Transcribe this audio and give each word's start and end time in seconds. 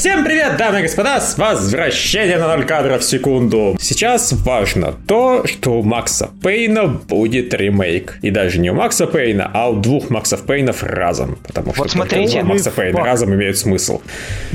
Всем 0.00 0.24
привет, 0.24 0.56
дамы 0.56 0.78
и 0.78 0.82
господа, 0.84 1.20
с 1.20 1.36
возвращением 1.36 2.40
на 2.40 2.56
0 2.56 2.64
кадров 2.64 3.02
в 3.02 3.04
секунду. 3.04 3.76
Сейчас 3.90 4.32
важно 4.32 4.94
то, 5.08 5.44
что 5.48 5.72
у 5.72 5.82
Макса 5.82 6.30
Пейна 6.44 6.86
будет 6.86 7.52
ремейк. 7.52 8.18
И 8.22 8.30
даже 8.30 8.60
не 8.60 8.70
у 8.70 8.74
Макса 8.74 9.08
Пейна, 9.08 9.50
а 9.52 9.68
у 9.68 9.80
двух 9.80 10.10
Максов 10.10 10.46
Пейнов 10.46 10.84
разом. 10.84 11.40
Потому 11.44 11.72
что 11.72 11.82
Вот 11.82 11.90
смотрите. 11.90 12.42
у 12.42 12.44
Макса 12.44 12.70
Пейна 12.70 13.04
разом 13.04 13.34
имеют 13.34 13.58
смысл. 13.58 14.00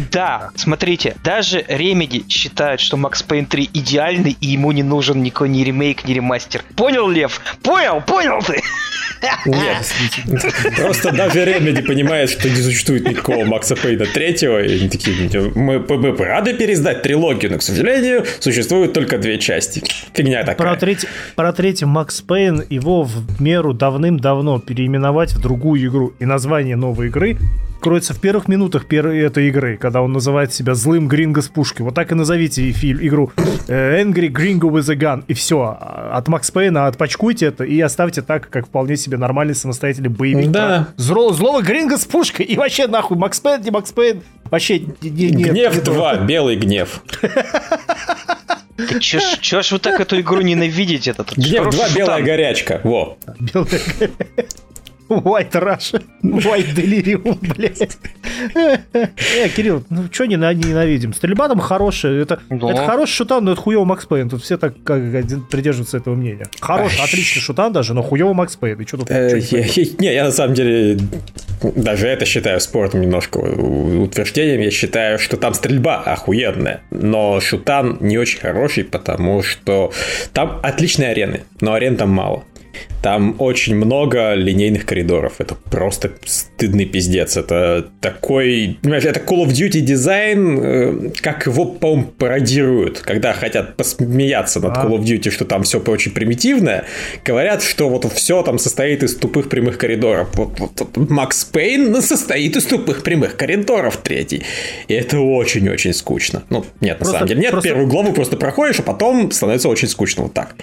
Да, 0.09 0.52
смотрите, 0.55 1.17
даже 1.21 1.59
Remedy 1.59 2.23
считают, 2.30 2.80
что 2.80 2.95
Макс 2.95 3.23
Пейн 3.23 3.45
3 3.45 3.71
идеальный, 3.73 4.38
и 4.39 4.48
ему 4.48 4.71
не 4.71 4.84
нужен 4.84 5.21
никакой 5.21 5.49
ни 5.49 5.66
ремейк, 5.66 6.08
ни 6.08 6.13
ремастер. 6.13 6.63
Понял, 6.77 7.09
Лев? 7.09 7.41
Понял, 7.61 8.02
понял 8.08 8.41
ты? 8.41 8.61
Нет, 9.45 9.77
просто 10.77 11.11
даже 11.11 11.39
Remedy 11.39 11.81
понимает, 11.81 12.30
что 12.30 12.49
не 12.49 12.61
существует 12.61 13.08
никакого 13.08 13.45
Макса 13.45 13.75
Пейна 13.75 14.05
третьего, 14.05 14.63
и 14.63 14.80
они 14.80 14.89
такие, 14.89 15.52
мы, 15.55 15.80
мы 15.80 16.16
рады 16.16 16.53
пересдать 16.53 17.02
трилогию, 17.02 17.52
но, 17.52 17.58
к 17.58 17.63
сожалению, 17.63 18.25
существует 18.39 18.94
только 18.94 19.17
две 19.25 19.39
части. 19.39 19.84
Фигня 20.13 20.41
такая. 20.43 20.55
Про 20.55 20.75
третий, 20.75 21.07
про 21.35 21.52
третий 21.52 21.85
Макс 21.85 22.21
Пейн 22.21 22.63
его 22.70 23.03
в 23.03 23.41
меру 23.41 23.73
давным-давно 23.73 24.59
переименовать 24.59 25.33
в 25.33 25.41
другую 25.41 25.83
игру. 25.88 26.13
И 26.20 26.25
название 26.25 26.75
новой 26.75 27.07
игры 27.07 27.38
кроется 27.81 28.13
в 28.13 28.19
первых 28.21 28.47
минутах 28.47 28.85
первой 28.88 29.19
этой 29.19 29.47
игры, 29.47 29.77
когда 29.77 30.02
он 30.02 30.11
называет 30.11 30.53
себя 30.53 30.75
злым 30.75 31.08
Гринго 31.08 31.41
с 31.41 31.47
пушкой. 31.47 31.85
Вот 31.85 31.95
так 31.95 32.11
и 32.11 32.16
назовите 32.16 32.72
фильм, 32.72 33.00
игру 33.02 33.31
э, 33.67 34.02
Angry 34.03 34.30
Gringo 34.30 34.69
with 34.72 34.89
a 34.91 34.95
Gun. 34.95 35.23
И 35.28 35.33
все. 35.33 35.78
От 36.11 36.28
Макс 36.28 36.50
Пейна 36.52 36.88
отпачкуйте 36.88 37.47
это 37.47 37.63
и 37.63 37.80
оставьте 37.81 38.22
так, 38.22 38.50
как 38.50 38.67
вполне 38.67 38.95
себе 38.95 39.17
нормальный 39.17 39.55
самостоятельный 39.55 40.09
боевик. 40.09 40.52
Да. 40.52 40.89
Зло, 40.97 41.33
злого 41.33 41.61
Гринго 41.63 41.97
с 41.97 42.05
пушкой. 42.05 42.45
И 42.45 42.55
вообще 42.55 42.88
нахуй 42.88 43.17
Макс 43.17 43.39
Пейн, 43.39 43.61
не 43.61 43.72
Макс 43.72 43.91
Пейн. 43.91 44.22
Вообще 44.52 44.80
не, 44.80 45.09
не, 45.09 45.31
не- 45.31 45.44
Гнев 45.45 45.75
не 45.75 45.81
то. 45.81 45.94
2, 45.94 46.16
белый 46.25 46.55
гнев. 46.55 47.02
Ты 48.78 49.00
чё 49.00 49.20
ж, 49.20 49.38
чё 49.40 49.62
ж 49.62 49.72
вы 49.72 49.80
так 49.80 50.00
эту 50.00 50.20
игру 50.20 50.42
ненавидите? 50.42 51.14
Хороший 51.14 51.72
2, 51.72 51.90
белая 51.95 52.22
горячка. 52.22 52.81
Во. 52.84 53.18
Белая 53.40 53.81
White 55.09 55.52
Russia. 55.53 56.02
White 56.23 56.73
Delirium, 56.75 57.38
блядь. 57.56 57.98
Э, 58.56 59.50
Кирилл, 59.56 59.84
ну 59.89 60.06
что 60.12 60.25
не 60.25 60.36
ненавидим? 60.36 61.14
Стрельба 61.14 61.47
там 61.47 61.59
хорошая. 61.59 62.22
Это, 62.22 62.39
Да. 62.50 62.72
это 62.72 62.86
хороший 62.86 63.14
шутан, 63.14 63.45
но 63.45 63.52
это 63.53 63.62
хуёво 63.62 63.86
Макс 63.86 64.06
Пейн. 64.06 64.30
Тут 64.30 64.42
все 64.44 64.58
так 64.58 64.73
как 64.84 65.02
один 65.14 65.42
придерживаются 65.44 65.97
этого 65.97 66.16
мнения. 66.16 66.45
Хороший, 66.59 67.00
Ай. 67.00 67.06
отличный 67.06 67.42
шутан 67.42 67.72
даже, 67.73 67.94
но 67.94 68.02
хуёво 68.02 68.34
Макс 68.34 68.56
Пейн. 68.56 68.80
И 68.81 68.86
что 68.86 68.97
тут? 68.97 69.12
Э, 69.12 69.39
не 70.00 70.14
я- 70.14 70.25
на 70.25 70.31
самом 70.31 70.53
деле 70.56 70.97
даже 71.75 72.08
это 72.08 72.25
считаю 72.25 72.59
спортом 72.59 73.02
немножко 73.02 73.38
утверждением. 73.38 74.62
Я 74.62 74.72
считаю, 74.72 75.19
что 75.19 75.38
там 75.38 75.53
стрельба 75.53 76.02
охуенная, 76.02 76.81
но 76.92 77.40
шутан 77.40 77.97
не 78.02 78.17
очень 78.17 78.40
хороший, 78.40 78.84
потому 78.84 79.44
что 79.44 79.92
там 80.34 80.59
отличные 80.64 81.09
арены, 81.12 81.44
но 81.62 81.73
арен 81.73 81.95
там 81.95 82.09
мало. 82.09 82.44
Там 83.02 83.36
очень 83.40 83.76
много 83.76 84.34
линейных 84.34 84.86
коридоров. 84.86 85.36
Это 85.40 85.56
просто 85.56 86.12
стыдный 86.26 86.86
пиздец. 86.86 87.38
Это 87.38 87.88
такой... 88.02 88.78
Понимаешь, 88.81 89.06
это 89.06 89.20
Call 89.20 89.45
of 89.45 89.50
Duty 89.50 89.80
дизайн, 89.81 90.59
э, 90.62 91.09
как 91.22 91.46
его, 91.46 91.66
по-моему, 91.66 92.06
пародируют, 92.18 93.00
когда 93.00 93.34
хотят 93.34 93.78
посмеяться 93.78 94.59
над 94.59 94.78
А. 94.78 94.85
Call 94.85 94.97
of 94.97 95.03
Duty, 95.03 95.30
что 95.30 95.46
там 95.46 95.64
все 95.64 95.80
очень 95.80 96.12
примитивное. 96.14 96.85
Говорят, 97.24 97.62
что 97.62 97.90
вот 97.90 98.12
все 98.14 98.41
там 98.41 98.58
состоит 98.58 99.03
из 99.03 99.16
тупых 99.16 99.50
прямых 99.50 99.78
коридоров. 99.78 100.30
Макс 100.96 101.46
Пейн 101.46 102.02
состоит 102.02 102.56
из 102.56 102.66
тупых 102.66 103.03
прямых 103.03 103.38
коридоров 103.38 103.97
третий. 103.97 104.44
И 104.88 104.94
это 104.94 105.19
очень-очень 105.19 105.94
скучно. 105.94 106.44
Ну, 106.50 106.66
нет, 106.81 106.94
на 107.00 107.06
Просто- 107.06 107.14
самом 107.14 107.28
деле. 107.28 107.41
Нет, 107.41 107.52
просто- 107.52 107.69
первую 107.69 107.88
главу 107.88 108.14
просто 108.14 108.38
проходишь, 108.38 108.80
а 108.80 108.84
потом 108.84 109.31
становится 109.31 109.69
очень 109.69 109.88
скучно. 109.88 110.24
Вот 110.24 110.34
так. 110.34 110.56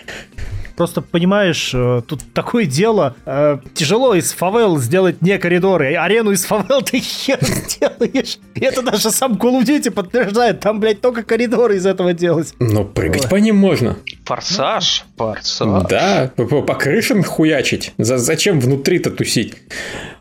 Просто 0.77 1.01
понимаешь, 1.03 1.73
э, 1.75 2.03
тут 2.07 2.21
такое 2.33 2.65
дело. 2.67 3.15
э, 3.27 3.59
Тяжело 3.75 4.15
из 4.15 4.33
фавел 4.33 4.79
сделать 4.79 5.23
не 5.23 5.39
коридоры. 5.39 5.95
Арену 5.95 6.31
из 6.31 6.45
фавел 6.45 6.83
ты 6.91 6.99
хер 7.01 7.39
сделаешь. 7.43 8.39
Это 8.55 8.83
даже 8.83 9.11
сам 9.11 9.35
Call 9.35 9.61
of 9.61 9.65
Duty 9.65 9.91
подтверждает. 9.91 10.61
Там, 10.61 10.81
блядь, 10.81 11.01
только 11.01 11.23
коридоры 11.23 11.77
из 11.77 11.87
этого 11.87 12.13
делать. 12.13 12.55
Но 12.59 12.85
прыгать 12.85 13.29
по 13.29 13.37
ним 13.37 13.57
можно. 13.57 13.97
Форсаж, 14.25 15.05
форсаж. 15.17 15.87
Да, 15.89 16.33
по, 16.37 16.75
крышам 16.75 17.23
хуячить. 17.23 17.93
За- 17.99 18.19
зачем 18.19 18.61
внутри-то 18.61 19.11
тусить? 19.11 19.55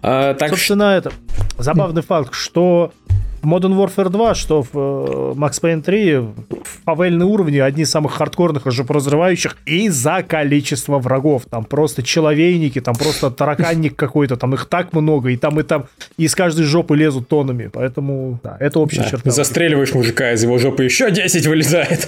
А, 0.01 0.33
так 0.33 0.49
что... 0.49 0.57
Собственно, 0.57 0.95
это 0.95 1.11
забавный 1.57 2.01
факт, 2.01 2.33
что 2.33 2.91
Modern 3.43 3.73
Warfare 3.77 4.09
2, 4.09 4.35
что 4.35 4.61
в 4.63 4.69
э, 4.73 5.33
Max 5.35 5.61
Payne 5.61 5.81
3 5.81 6.21
фавельные 6.85 7.25
уровни 7.25 7.57
одни 7.57 7.83
из 7.83 7.91
самых 7.91 8.13
хардкорных 8.13 8.67
и 8.67 8.71
жопоразрывающих 8.71 9.57
из-за 9.65 10.23
количества 10.23 10.99
врагов. 10.99 11.43
Там 11.49 11.63
просто 11.63 12.03
человейники, 12.03 12.81
там 12.81 12.95
просто 12.95 13.31
тараканник 13.31 13.95
какой-то, 13.95 14.37
там 14.37 14.53
их 14.53 14.65
так 14.65 14.93
много, 14.93 15.29
и 15.29 15.37
там 15.37 15.59
и 15.59 15.63
там 15.63 15.85
из 16.17 16.35
каждой 16.35 16.65
жопы 16.65 16.95
лезут 16.95 17.27
тоннами. 17.27 17.69
Поэтому, 17.71 18.39
да, 18.43 18.57
это 18.59 18.79
общая 18.79 19.03
Да, 19.03 19.09
черта. 19.09 19.31
Застреливаешь 19.31 19.93
мужика, 19.93 20.31
из 20.31 20.43
его 20.43 20.57
жопы 20.57 20.83
еще 20.83 21.11
10 21.11 21.47
вылезает. 21.47 22.07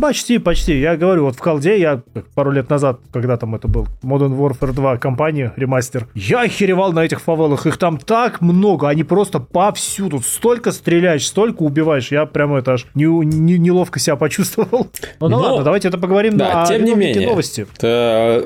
Почти, 0.00 0.38
почти. 0.38 0.78
Я 0.80 0.96
говорю, 0.96 1.24
вот 1.24 1.36
в 1.36 1.38
колде 1.38 1.78
я 1.78 2.02
пару 2.34 2.50
лет 2.50 2.68
назад, 2.70 3.00
когда 3.12 3.36
там 3.36 3.54
это 3.54 3.68
был 3.68 3.86
Modern 4.02 4.36
Warfare 4.36 4.72
2 4.72 4.96
компания, 4.98 5.52
ремастер, 5.56 6.06
я 6.14 6.42
охеревал 6.42 6.92
на 6.92 7.04
этих 7.04 7.20
фавелах. 7.20 7.66
Их 7.66 7.76
там 7.78 7.98
так 7.98 8.40
много, 8.40 8.88
они 8.88 9.04
просто 9.04 9.38
повсюду. 9.40 10.20
Столько 10.20 10.72
стреляешь, 10.72 11.26
столько 11.26 11.62
убиваешь. 11.62 12.10
Я 12.12 12.26
прямо 12.26 12.58
это 12.58 12.72
аж 12.74 12.86
не, 12.94 13.04
не- 13.04 13.58
неловко 13.58 13.98
себя 13.98 14.16
почувствовал. 14.16 14.88
Ну, 15.20 15.28
Но- 15.28 15.38
ладно, 15.40 15.64
давайте 15.64 15.88
это 15.88 15.98
поговорим 15.98 16.36
Да, 16.36 16.52
на 16.62 16.66
тем 16.66 16.84
не 16.84 16.94
менее. 16.94 17.26
новости. 17.26 17.66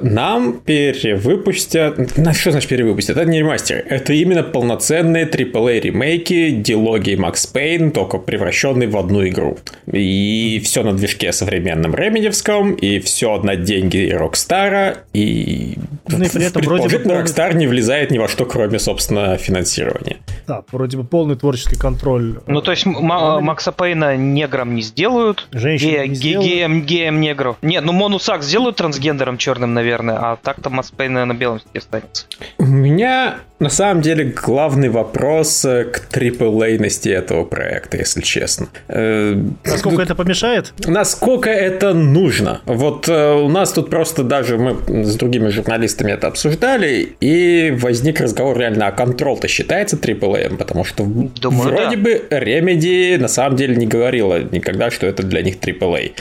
нам 0.02 0.60
перевыпустят... 0.60 2.16
На 2.16 2.32
что 2.32 2.50
значит 2.52 2.68
перевыпустят? 2.68 3.16
Это 3.16 3.28
не 3.28 3.38
ремастер. 3.38 3.84
Это 3.88 4.12
именно 4.12 4.42
полноценные 4.42 5.26
AAA 5.28 5.80
ремейки 5.80 6.50
дилогии 6.50 7.16
Макс 7.16 7.46
Пейн, 7.46 7.90
только 7.90 8.18
превращенные 8.18 8.88
в 8.88 8.96
одну 8.96 9.26
игру. 9.26 9.58
И 9.92 10.60
все 10.64 10.82
на 10.82 10.92
движке 10.92 11.32
современном 11.40 11.94
ремедевском, 11.94 12.74
и 12.74 12.98
все 13.00 13.38
на 13.42 13.56
деньги 13.56 14.10
Рокстара, 14.10 14.98
и... 15.14 15.76
Ну 16.08 16.22
и 16.24 16.28
при 16.28 16.44
этом 16.44 16.62
вроде 16.62 16.98
бы 16.98 17.04
полный- 17.04 17.22
Rockstar 17.22 17.54
не 17.54 17.66
влезает 17.66 18.10
ни 18.10 18.18
во 18.18 18.28
что, 18.28 18.44
кроме, 18.44 18.78
собственно, 18.78 19.36
финансирования. 19.38 20.16
Да, 20.46 20.62
вроде 20.70 20.96
бы 20.98 21.04
полный 21.04 21.36
творческий 21.36 21.76
контроль. 21.76 22.40
Ну, 22.46 22.60
то 22.60 22.70
есть 22.72 22.86
М- 22.86 22.92
Ма- 23.00 23.40
Макса 23.40 23.72
Пейна 23.72 24.16
негром 24.16 24.74
не 24.74 24.82
сделают. 24.82 25.48
Женщин 25.52 25.88
Ге- 25.90 26.08
не 26.08 26.14
сделают. 26.14 26.48
Геем, 26.50 26.82
геем 26.82 27.20
негров. 27.20 27.56
Нет, 27.62 27.84
ну 27.84 27.92
Мону 27.92 28.18
Сакс 28.18 28.46
сделают 28.46 28.76
трансгендером 28.76 29.38
черным, 29.38 29.72
наверное, 29.74 30.16
а 30.16 30.36
так-то 30.36 30.68
Макс 30.70 30.90
Пейн, 30.90 31.14
наверное, 31.14 31.36
белым 31.36 31.60
останется. 31.74 32.26
У 32.58 32.64
меня 32.66 33.36
на 33.58 33.68
самом 33.70 34.02
деле 34.02 34.24
главный 34.24 34.88
вопрос 34.88 35.64
э, 35.64 35.84
к 35.84 36.08
AAA-ности 36.12 37.08
этого 37.08 37.44
проекта, 37.44 37.96
если 37.98 38.20
честно. 38.20 38.66
Э, 38.88 39.34
Насколько 39.64 40.02
это 40.02 40.14
помешает? 40.14 40.72
Насколько 40.86 41.29
это 41.38 41.94
нужно? 41.94 42.60
Вот 42.64 43.08
э, 43.08 43.32
у 43.34 43.48
нас 43.48 43.72
тут 43.72 43.90
просто 43.90 44.22
даже 44.22 44.58
мы 44.58 45.04
с 45.04 45.16
другими 45.16 45.48
журналистами 45.48 46.12
это 46.12 46.28
обсуждали, 46.28 47.16
и 47.20 47.74
возник 47.76 48.20
разговор 48.20 48.58
реально, 48.58 48.88
а 48.88 48.92
контрол-то 48.92 49.48
считается 49.48 49.96
AAA, 49.96 50.56
потому 50.56 50.84
что 50.84 51.04
Думаю, 51.04 51.70
вроде 51.70 51.96
да. 51.96 52.02
бы 52.02 52.22
Remedy 52.30 53.18
на 53.18 53.28
самом 53.28 53.56
деле 53.56 53.76
не 53.76 53.86
говорила 53.86 54.40
никогда, 54.40 54.90
что 54.90 55.06
это 55.06 55.22
для 55.22 55.42
них 55.42 55.56
AAA. 55.56 56.12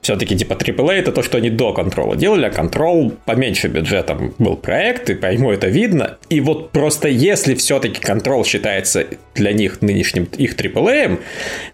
Все-таки 0.00 0.36
типа 0.36 0.54
AAA 0.54 0.92
это 0.92 1.12
то, 1.12 1.22
что 1.22 1.38
они 1.38 1.50
до 1.50 1.72
контрола 1.72 2.16
делали, 2.16 2.46
а 2.46 2.50
контрол 2.50 3.12
поменьше 3.24 3.68
бюджетом 3.68 4.34
был 4.38 4.56
проект, 4.56 5.10
и 5.10 5.14
по 5.14 5.26
ему 5.26 5.52
это 5.52 5.68
видно. 5.68 6.18
И 6.28 6.40
вот 6.40 6.70
просто 6.70 7.08
если 7.08 7.54
все-таки 7.54 8.00
контрол 8.00 8.44
считается 8.44 9.06
для 9.34 9.52
них 9.52 9.82
нынешним 9.82 10.28
их 10.36 10.56
AAA, 10.56 11.18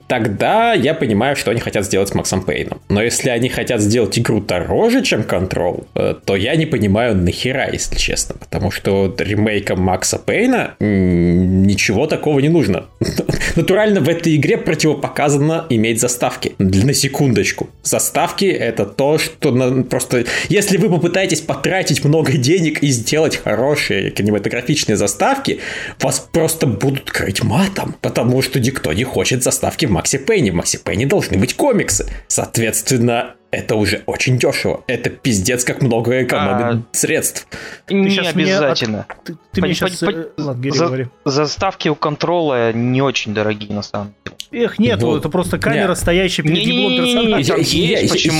тогда 0.07 0.73
я 0.73 0.95
понимаю, 0.95 1.37
что 1.37 1.51
они 1.51 1.61
хотят 1.61 1.85
сделать 1.85 2.09
с 2.09 2.15
Максом 2.15 2.43
Пейном. 2.43 2.81
Но 2.89 3.03
если 3.03 3.31
они 3.31 3.49
хотят 3.49 3.81
сделать 3.81 4.19
игру 4.19 4.41
дороже, 4.41 5.03
чем 5.03 5.23
Control, 5.23 5.87
э, 5.95 6.15
то 6.25 6.37
я 6.37 6.57
не 6.57 6.67
понимаю 6.67 7.17
нахера, 7.17 7.71
если 7.73 7.97
честно. 7.97 8.37
Потому 8.39 8.71
что 8.71 9.15
ремейком 9.19 9.81
Макса 9.81 10.19
Пейна 10.19 10.75
ничего 10.81 12.07
такого 12.07 12.41
не 12.41 12.49
нужно. 12.49 12.87
Натурально 13.57 14.01
в 14.01 14.09
этой 14.09 14.37
игре 14.37 14.57
противопоказано 14.57 15.67
иметь 15.71 16.01
заставки. 16.01 16.55
На 16.59 16.93
секундочку. 16.93 17.69
Заставки 17.83 18.45
это 18.45 18.85
то, 18.85 19.19
что 19.19 19.53
просто... 19.89 20.25
Если 20.49 20.77
вы 20.77 20.89
попытаетесь 20.91 21.41
потратить 21.41 22.05
много 22.05 22.33
денег 22.33 22.83
и 22.83 22.89
сделать 22.89 23.37
хорошие 23.37 24.11
кинематографичные 24.11 24.97
заставки, 24.97 25.61
вас 26.01 26.29
просто 26.33 26.67
будут 26.67 27.11
крыть 27.11 27.43
матом. 27.43 27.95
Потому 28.01 28.43
что 28.43 28.61
никто 28.61 28.93
не 28.93 29.05
хочет 29.05 29.43
заставки 29.43 29.87
в 29.95 29.97
Максе 29.97 30.19
Пейне. 30.19 30.51
В 30.51 30.57
Максе 30.57 30.79
Пейне 30.79 31.07
должны 31.07 31.39
быть 31.39 31.55
комиксы. 31.55 32.07
Соответственно, 32.27 33.37
это 33.55 33.77
уже 33.77 34.03
очень 34.07 34.39
дешево. 34.39 34.83
Это 34.87 35.11
пиздец, 35.11 35.65
как 35.65 35.81
много 35.83 36.23
экономит 36.23 36.77
а... 36.77 36.83
средств. 36.93 37.47
Не 37.89 38.19
обязательно. 38.19 39.07
От... 39.09 39.25
Ты, 39.25 39.37
ты 39.53 39.63
мне 39.63 39.75
сейчас... 39.75 40.03
Ладно, 40.37 40.73
За... 40.73 41.09
Заставки 41.45 41.89
у 41.89 41.95
контрола 41.95 42.73
не 42.73 43.03
очень 43.03 43.35
дорогие, 43.35 43.73
на 43.73 43.83
самом 43.83 44.15
деле. 44.25 44.37
Эх, 44.55 44.79
нет, 44.79 45.03
вот. 45.03 45.19
это 45.19 45.29
просто 45.29 45.59
камера, 45.59 45.89
Нет. 45.89 45.99
стоящая 45.99 46.43
перед 46.45 46.59
еблом 46.59 46.97
персонажа. 46.97 47.57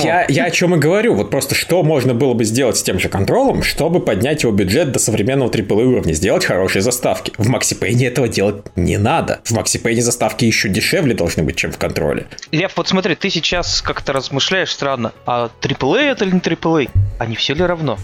Я, 0.03 0.25
я 0.29 0.45
о 0.45 0.51
чем 0.51 0.75
и 0.75 0.77
говорю. 0.77 1.13
Вот 1.13 1.29
просто 1.29 1.55
что 1.55 1.83
можно 1.83 2.13
было 2.13 2.33
бы 2.33 2.45
сделать 2.45 2.77
с 2.77 2.83
тем 2.83 2.99
же 2.99 3.09
контролем, 3.09 3.63
чтобы 3.63 3.99
поднять 3.99 4.43
его 4.43 4.53
бюджет 4.53 4.91
до 4.91 4.99
современного 4.99 5.49
AAA 5.49 5.83
уровня, 5.83 6.13
сделать 6.13 6.45
хорошие 6.45 6.81
заставки. 6.81 7.33
В 7.37 7.53
Maxi 7.53 7.77
Payne 7.77 8.07
этого 8.07 8.29
делать 8.29 8.63
не 8.77 8.97
надо. 8.97 9.41
В 9.43 9.51
Maxi 9.51 9.81
Payne 9.81 10.01
заставки 10.01 10.45
еще 10.45 10.69
дешевле 10.69 11.13
должны 11.13 11.43
быть, 11.43 11.57
чем 11.57 11.71
в 11.71 11.77
контроле. 11.77 12.27
Лев, 12.51 12.71
вот 12.77 12.87
смотри, 12.87 13.15
ты 13.15 13.29
сейчас 13.29 13.81
как-то 13.81 14.13
размышляешь 14.13 14.71
странно, 14.71 15.04
а 15.25 15.49
AAA 15.61 16.01
это 16.01 16.25
или 16.25 16.33
не 16.33 16.39
AAA? 16.39 16.89
Они 17.19 17.35
все 17.35 17.53
ли 17.53 17.63
равно? 17.63 17.97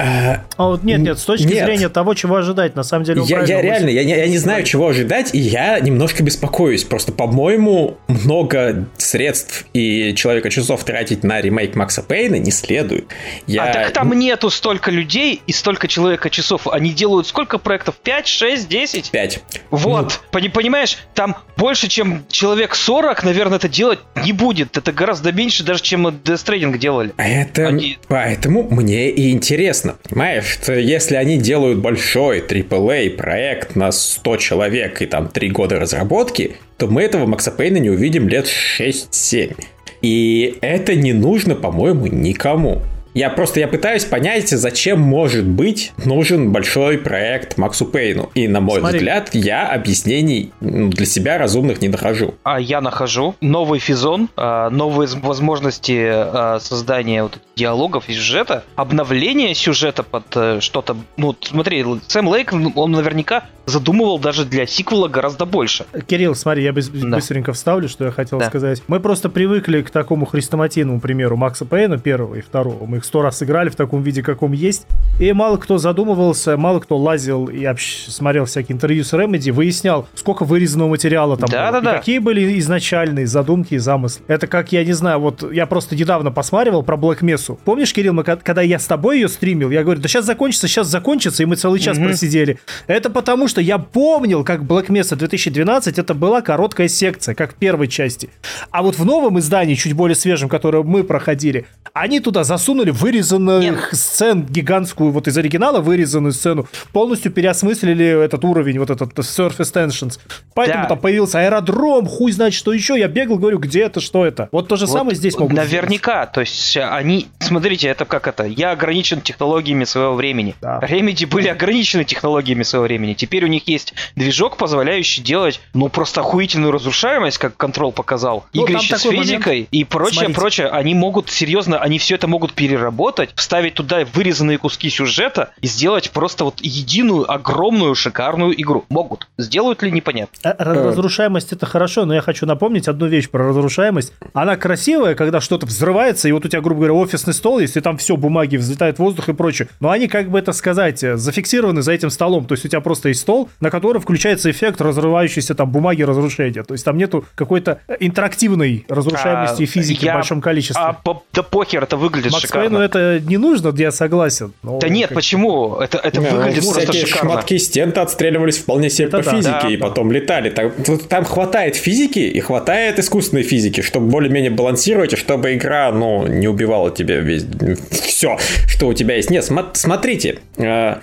А, 0.00 0.44
а 0.56 0.64
вот 0.64 0.82
нет, 0.82 1.00
нет, 1.00 1.18
с 1.18 1.24
точки 1.24 1.52
нет. 1.52 1.66
зрения 1.66 1.90
того, 1.90 2.14
чего 2.14 2.36
ожидать, 2.36 2.74
на 2.74 2.82
самом 2.82 3.04
деле. 3.04 3.22
Я, 3.26 3.42
я 3.42 3.60
реально, 3.60 3.90
я, 3.90 4.00
я 4.00 4.26
не 4.28 4.38
знаю, 4.38 4.64
чего 4.64 4.88
ожидать, 4.88 5.34
и 5.34 5.38
я 5.38 5.78
немножко 5.78 6.22
беспокоюсь. 6.22 6.84
Просто, 6.84 7.12
по-моему, 7.12 7.98
много 8.08 8.88
средств 8.96 9.66
и 9.74 10.14
человека 10.14 10.48
часов 10.48 10.84
тратить 10.84 11.22
на 11.22 11.42
ремейк 11.42 11.74
Макса 11.74 12.02
Пейна 12.02 12.36
не 12.36 12.50
следует. 12.50 13.08
Я... 13.46 13.64
А 13.64 13.72
так 13.72 13.90
там 13.90 14.10
нету 14.18 14.48
столько 14.48 14.90
людей 14.90 15.42
и 15.46 15.52
столько 15.52 15.86
человека 15.86 16.30
часов. 16.30 16.66
Они 16.66 16.92
делают 16.92 17.26
сколько 17.26 17.58
проектов? 17.58 17.96
5, 18.02 18.26
6, 18.26 18.68
10? 18.68 19.10
5. 19.10 19.42
Вот. 19.70 20.20
Ну... 20.32 20.50
Понимаешь, 20.50 20.96
там 21.14 21.36
больше, 21.58 21.88
чем 21.88 22.24
человек 22.30 22.74
40, 22.74 23.22
наверное, 23.24 23.58
это 23.58 23.68
делать 23.68 23.98
не 24.24 24.32
будет. 24.32 24.78
Это 24.78 24.92
гораздо 24.92 25.30
меньше 25.30 25.62
даже, 25.62 25.82
чем 25.82 26.06
Death 26.06 26.36
Stranding 26.36 26.78
делали. 26.78 27.12
А 27.18 27.28
это... 27.28 27.66
Они... 27.66 27.98
Поэтому 28.08 28.66
мне 28.70 29.10
и 29.10 29.30
интересно 29.30 29.89
интересно, 29.90 29.96
понимаешь, 30.08 30.58
если 30.66 31.16
они 31.16 31.38
делают 31.38 31.78
большой 31.78 32.40
AAA 32.40 33.10
проект 33.16 33.76
на 33.76 33.92
100 33.92 34.36
человек 34.36 35.02
и 35.02 35.06
там 35.06 35.28
3 35.28 35.50
года 35.50 35.78
разработки, 35.78 36.52
то 36.76 36.86
мы 36.86 37.02
этого 37.02 37.26
Макса 37.26 37.50
Пейна 37.50 37.78
не 37.78 37.90
увидим 37.90 38.28
лет 38.28 38.46
6-7. 38.46 39.56
И 40.02 40.58
это 40.60 40.94
не 40.94 41.12
нужно, 41.12 41.54
по-моему, 41.54 42.06
никому. 42.06 42.82
Я 43.14 43.30
просто 43.30 43.60
я 43.60 43.68
пытаюсь 43.68 44.04
понять, 44.04 44.48
зачем 44.48 45.00
может 45.00 45.44
быть 45.44 45.92
нужен 46.04 46.52
большой 46.52 46.98
проект 46.98 47.58
Максу 47.58 47.86
Пейну. 47.86 48.30
И 48.34 48.46
на 48.48 48.60
мой 48.60 48.80
Смотри. 48.80 48.98
взгляд, 48.98 49.30
я 49.32 49.68
объяснений 49.68 50.52
для 50.60 51.06
себя 51.06 51.38
разумных 51.38 51.80
не 51.82 51.88
нахожу. 51.88 52.34
А 52.44 52.60
я 52.60 52.80
нахожу. 52.80 53.34
Новый 53.40 53.80
физон, 53.80 54.28
а, 54.36 54.70
новые 54.70 55.08
возможности 55.08 56.08
а, 56.08 56.58
создания 56.60 57.22
вот 57.24 57.38
диалогов 57.56 58.08
и 58.08 58.14
сюжета, 58.14 58.64
обновление 58.74 59.54
сюжета 59.54 60.02
под 60.02 60.24
э, 60.34 60.60
что-то. 60.60 60.96
Ну, 61.18 61.36
смотри, 61.40 61.84
Сэм 62.08 62.26
Лейк, 62.26 62.54
он 62.54 62.90
наверняка 62.92 63.44
задумывал 63.66 64.18
даже 64.18 64.44
для 64.44 64.66
сиквела 64.66 65.08
гораздо 65.08 65.44
больше. 65.46 65.84
Кирилл, 66.06 66.34
смотри, 66.34 66.64
я 66.64 66.72
да. 66.72 67.16
быстренько 67.16 67.52
вставлю, 67.52 67.88
что 67.88 68.06
я 68.06 68.10
хотел 68.10 68.38
да. 68.38 68.46
сказать. 68.46 68.82
Мы 68.88 69.00
просто 69.00 69.28
привыкли 69.28 69.82
к 69.82 69.90
такому 69.90 70.26
хрестоматийному 70.26 71.00
примеру 71.00 71.36
Макса 71.36 71.64
Пейна, 71.64 71.98
первого 71.98 72.36
и 72.36 72.40
второго. 72.40 72.86
Мы 72.86 72.99
их 73.00 73.04
сто 73.04 73.22
раз 73.22 73.42
играли 73.42 73.68
в 73.68 73.76
таком 73.76 74.02
виде, 74.02 74.22
каком 74.22 74.52
есть. 74.52 74.86
И 75.18 75.32
мало 75.32 75.56
кто 75.56 75.76
задумывался, 75.78 76.56
мало 76.56 76.80
кто 76.80 76.96
лазил 76.96 77.46
и 77.46 77.64
общ... 77.64 78.06
смотрел 78.08 78.44
всякие 78.44 78.74
интервью 78.74 79.04
с 79.04 79.12
Remedy, 79.12 79.52
выяснял, 79.52 80.06
сколько 80.14 80.44
вырезанного 80.44 80.90
материала 80.90 81.36
там 81.36 81.48
да, 81.50 81.70
было. 81.70 81.80
Да, 81.80 81.92
да. 81.92 81.98
какие 81.98 82.18
были 82.18 82.58
изначальные 82.58 83.26
задумки 83.26 83.74
и 83.74 83.78
замыслы. 83.78 84.24
Это 84.28 84.46
как, 84.46 84.72
я 84.72 84.84
не 84.84 84.92
знаю, 84.92 85.18
вот 85.20 85.52
я 85.52 85.66
просто 85.66 85.96
недавно 85.96 86.30
посматривал 86.30 86.82
про 86.82 86.96
Black 86.96 87.20
Mesa. 87.20 87.58
Помнишь, 87.64 87.92
Кирилл, 87.92 88.14
мы, 88.14 88.22
когда 88.24 88.62
я 88.62 88.78
с 88.78 88.86
тобой 88.86 89.16
ее 89.16 89.28
стримил, 89.28 89.70
я 89.70 89.82
говорю, 89.82 90.00
да 90.00 90.08
сейчас 90.08 90.24
закончится, 90.24 90.68
сейчас 90.68 90.86
закончится, 90.86 91.42
и 91.42 91.46
мы 91.46 91.56
целый 91.56 91.80
час 91.80 91.98
mm-hmm. 91.98 92.04
просидели. 92.04 92.58
Это 92.86 93.10
потому, 93.10 93.48
что 93.48 93.60
я 93.60 93.78
помнил, 93.78 94.44
как 94.44 94.62
Black 94.62 94.86
Mesa 94.86 95.16
2012 95.16 95.98
это 95.98 96.14
была 96.14 96.40
короткая 96.40 96.88
секция, 96.88 97.34
как 97.34 97.52
в 97.52 97.56
первой 97.56 97.88
части. 97.88 98.30
А 98.70 98.82
вот 98.82 98.98
в 98.98 99.04
новом 99.04 99.38
издании, 99.38 99.74
чуть 99.74 99.92
более 99.92 100.14
свежем, 100.14 100.48
которое 100.48 100.82
мы 100.82 101.04
проходили, 101.04 101.66
они 101.92 102.20
туда 102.20 102.44
засунули 102.44 102.89
вырезанных 102.92 103.62
Нет. 103.62 103.88
сцен, 103.92 104.46
гигантскую, 104.46 105.10
вот 105.10 105.28
из 105.28 105.36
оригинала 105.36 105.80
вырезанную 105.80 106.32
сцену, 106.32 106.66
полностью 106.92 107.32
переосмыслили 107.32 108.24
этот 108.24 108.44
уровень, 108.44 108.78
вот 108.78 108.90
этот 108.90 109.18
Surface 109.18 109.72
Tensions. 109.72 110.18
Поэтому 110.54 110.84
да. 110.84 110.88
там 110.90 110.98
появился 110.98 111.40
аэродром, 111.40 112.06
хуй 112.06 112.32
знает, 112.32 112.54
что 112.54 112.72
еще. 112.72 112.98
Я 112.98 113.08
бегал, 113.08 113.38
говорю, 113.38 113.58
где 113.58 113.82
это, 113.82 114.00
что 114.00 114.24
это. 114.24 114.48
Вот 114.52 114.68
то 114.68 114.76
же 114.76 114.86
вот 114.86 114.92
самое 114.92 115.16
здесь 115.16 115.36
могут 115.38 115.56
Наверняка, 115.56 116.12
сделать. 116.12 116.32
то 116.32 116.40
есть 116.40 116.76
они, 116.76 117.28
смотрите, 117.38 117.88
это 117.88 118.04
как 118.04 118.26
это, 118.26 118.44
я 118.44 118.72
ограничен 118.72 119.20
технологиями 119.20 119.84
своего 119.84 120.14
времени. 120.14 120.54
Да. 120.60 120.80
Remedy 120.80 121.26
были 121.26 121.48
ограничены 121.48 122.04
технологиями 122.04 122.62
своего 122.62 122.84
времени. 122.84 123.14
Теперь 123.14 123.44
у 123.44 123.48
них 123.48 123.68
есть 123.68 123.94
движок, 124.16 124.56
позволяющий 124.56 125.22
делать, 125.22 125.60
ну, 125.74 125.88
просто 125.88 126.20
охуительную 126.20 126.72
разрушаемость, 126.72 127.38
как 127.38 127.56
контрол 127.56 127.92
показал. 127.92 128.46
Ну, 128.52 128.64
Игры 128.64 128.80
с 128.80 129.02
физикой 129.02 129.52
момент... 129.52 129.68
и 129.70 129.84
прочее, 129.84 130.14
Смотрите. 130.14 130.40
прочее. 130.40 130.66
Они 130.68 130.94
могут 130.94 131.30
серьезно, 131.30 131.78
они 131.78 131.98
все 131.98 132.14
это 132.14 132.26
могут 132.26 132.52
переработать, 132.80 133.30
вставить 133.34 133.74
туда 133.74 134.04
вырезанные 134.12 134.58
куски 134.58 134.88
сюжета 134.90 135.50
и 135.60 135.66
сделать 135.66 136.10
просто 136.10 136.44
вот 136.44 136.60
единую, 136.60 137.30
огромную, 137.30 137.94
шикарную 137.94 138.60
игру. 138.60 138.84
Могут. 138.88 139.28
Сделают 139.36 139.82
ли, 139.82 139.90
непонятно. 139.90 140.36
А, 140.42 140.56
разрушаемость 140.58 141.52
это 141.52 141.66
хорошо, 141.66 142.06
но 142.06 142.14
я 142.14 142.22
хочу 142.22 142.46
напомнить 142.46 142.88
одну 142.88 143.06
вещь 143.06 143.28
про 143.28 143.48
разрушаемость. 143.48 144.12
Она 144.32 144.56
красивая, 144.56 145.14
когда 145.14 145.40
что-то 145.40 145.66
взрывается, 145.66 146.28
и 146.28 146.32
вот 146.32 146.44
у 146.44 146.48
тебя, 146.48 146.60
грубо 146.60 146.80
говоря, 146.80 146.94
офисный 146.94 147.34
стол, 147.34 147.58
если 147.58 147.80
там 147.80 147.98
все, 147.98 148.16
бумаги 148.16 148.56
взлетают 148.56 148.96
в 148.96 149.00
воздух 149.00 149.28
и 149.28 149.32
прочее. 149.32 149.68
Но 149.80 149.90
они, 149.90 150.08
как 150.08 150.30
бы 150.30 150.38
это 150.38 150.52
сказать, 150.52 151.00
зафиксированы 151.00 151.82
за 151.82 151.92
этим 151.92 152.10
столом. 152.10 152.46
То 152.46 152.54
есть 152.54 152.64
у 152.64 152.68
тебя 152.68 152.80
просто 152.80 153.08
есть 153.08 153.20
стол, 153.20 153.50
на 153.60 153.70
котором 153.70 154.00
включается 154.00 154.50
эффект 154.50 154.80
разрывающейся 154.80 155.54
там 155.54 155.70
бумаги 155.70 156.02
разрушения. 156.02 156.62
То 156.62 156.74
есть 156.74 156.84
там 156.84 156.96
нету 156.96 157.24
какой-то 157.34 157.80
интерактивной 158.00 158.86
разрушаемости 158.88 159.64
а, 159.64 159.66
физики 159.66 160.04
я... 160.06 160.12
в 160.12 160.14
большом 160.16 160.40
количестве. 160.40 160.82
А 160.82 160.92
по... 160.92 161.22
да 161.32 161.42
похер, 161.42 161.82
это 161.82 161.96
выглядит 161.96 162.32
Макс 162.32 162.42
шикарно. 162.42 162.69
Пейну 162.70 162.84
это 162.84 163.20
не 163.20 163.36
нужно, 163.36 163.74
я 163.76 163.90
согласен. 163.90 164.52
да 164.62 164.88
нет, 164.88 165.08
как... 165.08 165.16
почему? 165.16 165.76
Это, 165.76 165.98
это 165.98 166.20
не, 166.20 166.28
выглядит 166.28 166.64
ну, 166.64 166.72
просто 166.72 166.92
шикарно. 166.92 167.32
шматки 167.32 167.58
стен-то 167.58 168.02
отстреливались 168.02 168.58
вполне 168.58 168.90
себе 168.90 169.08
это 169.08 169.18
по 169.18 169.24
да, 169.24 169.30
физике, 169.30 169.58
да, 169.62 169.68
и 169.68 169.76
да. 169.76 169.86
потом 169.86 170.12
летали. 170.12 170.50
Там, 170.50 170.72
там 171.08 171.24
хватает 171.24 171.76
физики 171.76 172.18
и 172.18 172.40
хватает 172.40 172.98
искусственной 172.98 173.42
физики, 173.42 173.80
чтобы 173.80 174.06
более-менее 174.06 174.50
балансировать, 174.50 175.12
и 175.12 175.16
чтобы 175.16 175.54
игра, 175.54 175.90
ну, 175.92 176.26
не 176.26 176.48
убивала 176.48 176.90
тебе 176.90 177.20
весь... 177.20 177.44
все, 177.90 178.38
что 178.66 178.88
у 178.88 178.94
тебя 178.94 179.16
есть. 179.16 179.30
Нет, 179.30 179.44
смотрите, 179.74 180.38
э, 180.56 180.96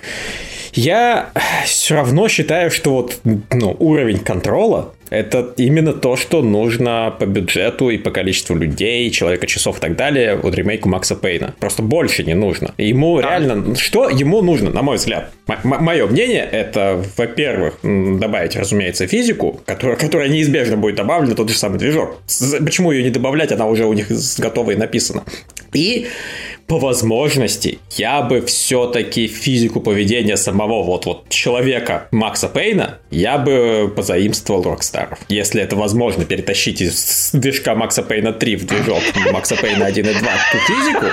я 0.72 1.30
все 1.64 1.94
равно 1.96 2.28
считаю, 2.28 2.70
что 2.70 2.94
вот 2.94 3.18
ну, 3.24 3.76
уровень 3.78 4.18
контрола 4.18 4.94
это 5.10 5.52
именно 5.56 5.92
то, 5.92 6.16
что 6.16 6.42
нужно 6.42 7.14
по 7.18 7.26
бюджету 7.26 7.90
и 7.90 7.98
по 7.98 8.10
количеству 8.10 8.56
людей, 8.56 9.10
человека 9.10 9.46
часов 9.46 9.78
и 9.78 9.80
так 9.80 9.96
далее 9.96 10.36
вот 10.36 10.54
ремейку 10.54 10.88
Макса 10.88 11.14
Пейна. 11.16 11.54
Просто 11.58 11.82
больше 11.82 12.24
не 12.24 12.34
нужно. 12.34 12.74
Ему 12.78 13.20
да. 13.20 13.30
реально... 13.30 13.76
Что 13.76 14.08
ему 14.08 14.42
нужно, 14.42 14.70
на 14.70 14.82
мой 14.82 14.96
взгляд? 14.96 15.30
М- 15.46 15.58
мое 15.64 16.06
мнение, 16.06 16.48
это, 16.50 17.02
во-первых, 17.16 17.78
добавить, 17.82 18.56
разумеется, 18.56 19.06
физику, 19.06 19.60
которая, 19.66 19.96
которая 19.96 20.28
неизбежно 20.28 20.76
будет 20.76 20.96
добавлена, 20.96 21.34
тот 21.34 21.48
же 21.48 21.56
самый 21.56 21.78
движок. 21.78 22.20
Почему 22.64 22.92
ее 22.92 23.02
не 23.02 23.10
добавлять, 23.10 23.52
она 23.52 23.66
уже 23.66 23.84
у 23.86 23.92
них 23.92 24.08
готова 24.38 24.72
и 24.72 24.76
написана. 24.76 25.24
И 25.72 26.06
по 26.66 26.78
возможности 26.78 27.78
я 27.96 28.22
бы 28.22 28.42
все-таки 28.42 29.26
физику 29.26 29.80
поведения 29.80 30.36
самого 30.36 30.82
вот, 30.82 31.06
вот 31.06 31.28
человека 31.30 32.08
Макса 32.10 32.48
Пейна 32.48 32.98
я 33.10 33.38
бы 33.38 33.90
позаимствовал 33.94 34.62
Рокстаров. 34.98 35.18
Если 35.28 35.62
это 35.62 35.76
возможно 35.76 36.24
перетащить 36.24 36.80
из 36.80 37.30
движка 37.32 37.74
Макса 37.74 38.02
Пейна 38.02 38.32
3 38.32 38.56
в 38.56 38.66
движок 38.66 39.02
Макса 39.32 39.56
Пейна 39.56 39.86
1 39.86 40.06
и 40.06 40.14
2 40.14 40.20
ту 40.20 40.58
физику, 40.58 41.06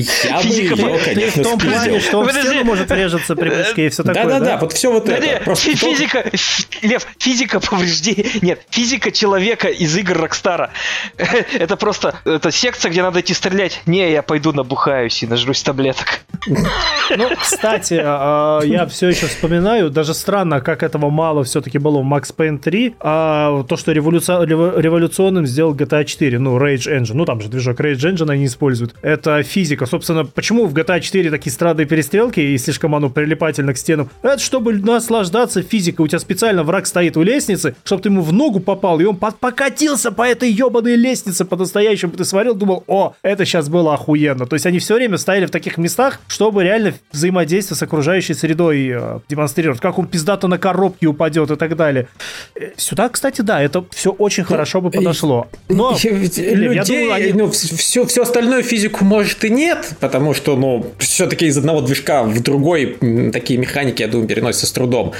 я 0.00 0.38
Физика 0.40 0.76
бы 0.76 0.82
ее, 0.82 0.98
конечно, 0.98 1.42
в 1.42 1.46
том 1.46 1.58
плане, 1.58 2.00
что 2.00 2.18
он 2.18 2.28
в 2.28 2.32
стену 2.32 2.64
может 2.64 2.88
врежаться 2.90 3.36
при 3.36 3.48
прыжке 3.48 3.86
и 3.86 3.88
все 3.88 4.02
такое, 4.02 4.24
Да-да-да, 4.24 4.58
вот 4.58 4.72
все 4.72 4.92
вот 4.92 5.08
это. 5.08 5.44
Просто 5.44 5.76
физика, 5.76 6.30
Лев, 6.82 7.06
физика 7.18 7.60
повреждений, 7.60 8.30
нет, 8.42 8.60
физика 8.70 9.10
человека 9.10 9.68
из 9.68 9.96
игр 9.96 10.18
Рокстара. 10.18 10.70
Это 11.58 11.76
просто, 11.76 12.16
это 12.24 12.50
секция, 12.50 12.90
где 12.90 13.02
надо 13.02 13.20
идти 13.20 13.34
стрелять. 13.34 13.82
Не, 13.86 14.10
я 14.10 14.22
пойду 14.22 14.52
набухаюсь 14.52 15.22
и 15.22 15.26
нажрусь 15.26 15.62
таблеток. 15.62 16.20
Ну, 16.46 17.28
кстати, 17.40 18.00
а, 18.02 18.60
а, 18.62 18.64
я 18.64 18.86
все 18.86 19.08
еще 19.08 19.26
вспоминаю, 19.26 19.90
даже 19.90 20.14
странно, 20.14 20.60
как 20.60 20.82
этого 20.82 21.10
мало 21.10 21.44
все-таки 21.44 21.78
было 21.78 22.00
в 22.00 22.04
Max 22.04 22.34
Payne 22.36 22.58
3, 22.58 22.96
а 23.00 23.62
то, 23.64 23.76
что 23.76 23.92
революционным 23.92 25.46
сделал 25.46 25.74
GTA 25.74 26.04
4, 26.04 26.38
ну, 26.38 26.58
Rage 26.58 26.86
Engine, 26.86 27.14
ну, 27.14 27.24
там 27.24 27.40
же 27.40 27.48
движок 27.48 27.80
Rage 27.80 28.12
Engine 28.12 28.30
они 28.30 28.46
используют, 28.46 28.94
это 29.02 29.42
физика 29.42 29.85
Собственно, 29.86 30.24
почему 30.24 30.66
в 30.66 30.74
GTA 30.74 31.00
4 31.00 31.30
такие 31.30 31.52
странные 31.52 31.86
перестрелки 31.86 32.40
и 32.40 32.58
слишком 32.58 32.94
оно 32.94 33.10
прилипательно 33.10 33.72
к 33.72 33.78
стенам? 33.78 34.10
Это 34.22 34.38
чтобы 34.38 34.74
наслаждаться 34.74 35.62
физикой. 35.62 36.04
У 36.04 36.08
тебя 36.08 36.18
специально 36.18 36.62
враг 36.62 36.86
стоит 36.86 37.16
у 37.16 37.22
лестницы, 37.22 37.74
чтобы 37.84 38.02
ты 38.02 38.08
ему 38.08 38.22
в 38.22 38.32
ногу 38.32 38.60
попал, 38.60 39.00
и 39.00 39.04
он 39.04 39.16
покатился 39.16 40.12
по 40.12 40.22
этой 40.22 40.50
ебаной 40.50 40.96
лестнице 40.96 41.44
по-настоящему. 41.44 42.12
Ты 42.12 42.24
смотрел, 42.24 42.54
думал, 42.54 42.84
о, 42.86 43.14
это 43.22 43.44
сейчас 43.44 43.68
было 43.68 43.94
охуенно. 43.94 44.46
То 44.46 44.54
есть 44.54 44.66
они 44.66 44.78
все 44.78 44.94
время 44.94 45.18
стояли 45.18 45.46
в 45.46 45.50
таких 45.50 45.78
местах, 45.78 46.20
чтобы 46.28 46.64
реально 46.64 46.94
взаимодействие 47.12 47.76
с 47.76 47.82
окружающей 47.82 48.34
средой 48.34 48.88
э, 48.88 49.20
демонстрировать. 49.28 49.80
Как 49.80 49.98
он 49.98 50.06
пиздато 50.06 50.48
на 50.48 50.58
коробке 50.58 51.06
упадет 51.06 51.50
и 51.50 51.56
так 51.56 51.76
далее. 51.76 52.08
Э, 52.54 52.70
сюда, 52.76 53.08
кстати, 53.08 53.40
да, 53.40 53.62
это 53.62 53.84
все 53.90 54.10
очень 54.10 54.44
ну, 54.44 54.48
хорошо 54.48 54.80
бы 54.80 54.90
подошло. 54.90 55.48
Но 55.68 55.96
людей, 56.04 56.74
я 56.74 56.84
думаю, 56.84 57.12
они... 57.12 57.32
ну, 57.32 57.50
все, 57.50 58.06
все 58.06 58.22
остальное 58.22 58.62
физику 58.62 59.04
может 59.04 59.44
и 59.44 59.50
нет, 59.50 59.75
потому 60.00 60.34
что, 60.34 60.56
ну, 60.56 60.86
все-таки 60.98 61.46
из 61.46 61.56
одного 61.56 61.80
движка 61.80 62.22
в 62.22 62.42
другой 62.42 62.98
такие 63.32 63.58
механики, 63.58 64.02
я 64.02 64.08
думаю, 64.08 64.28
переносятся 64.28 64.66
с 64.66 64.72
трудом. 64.72 65.12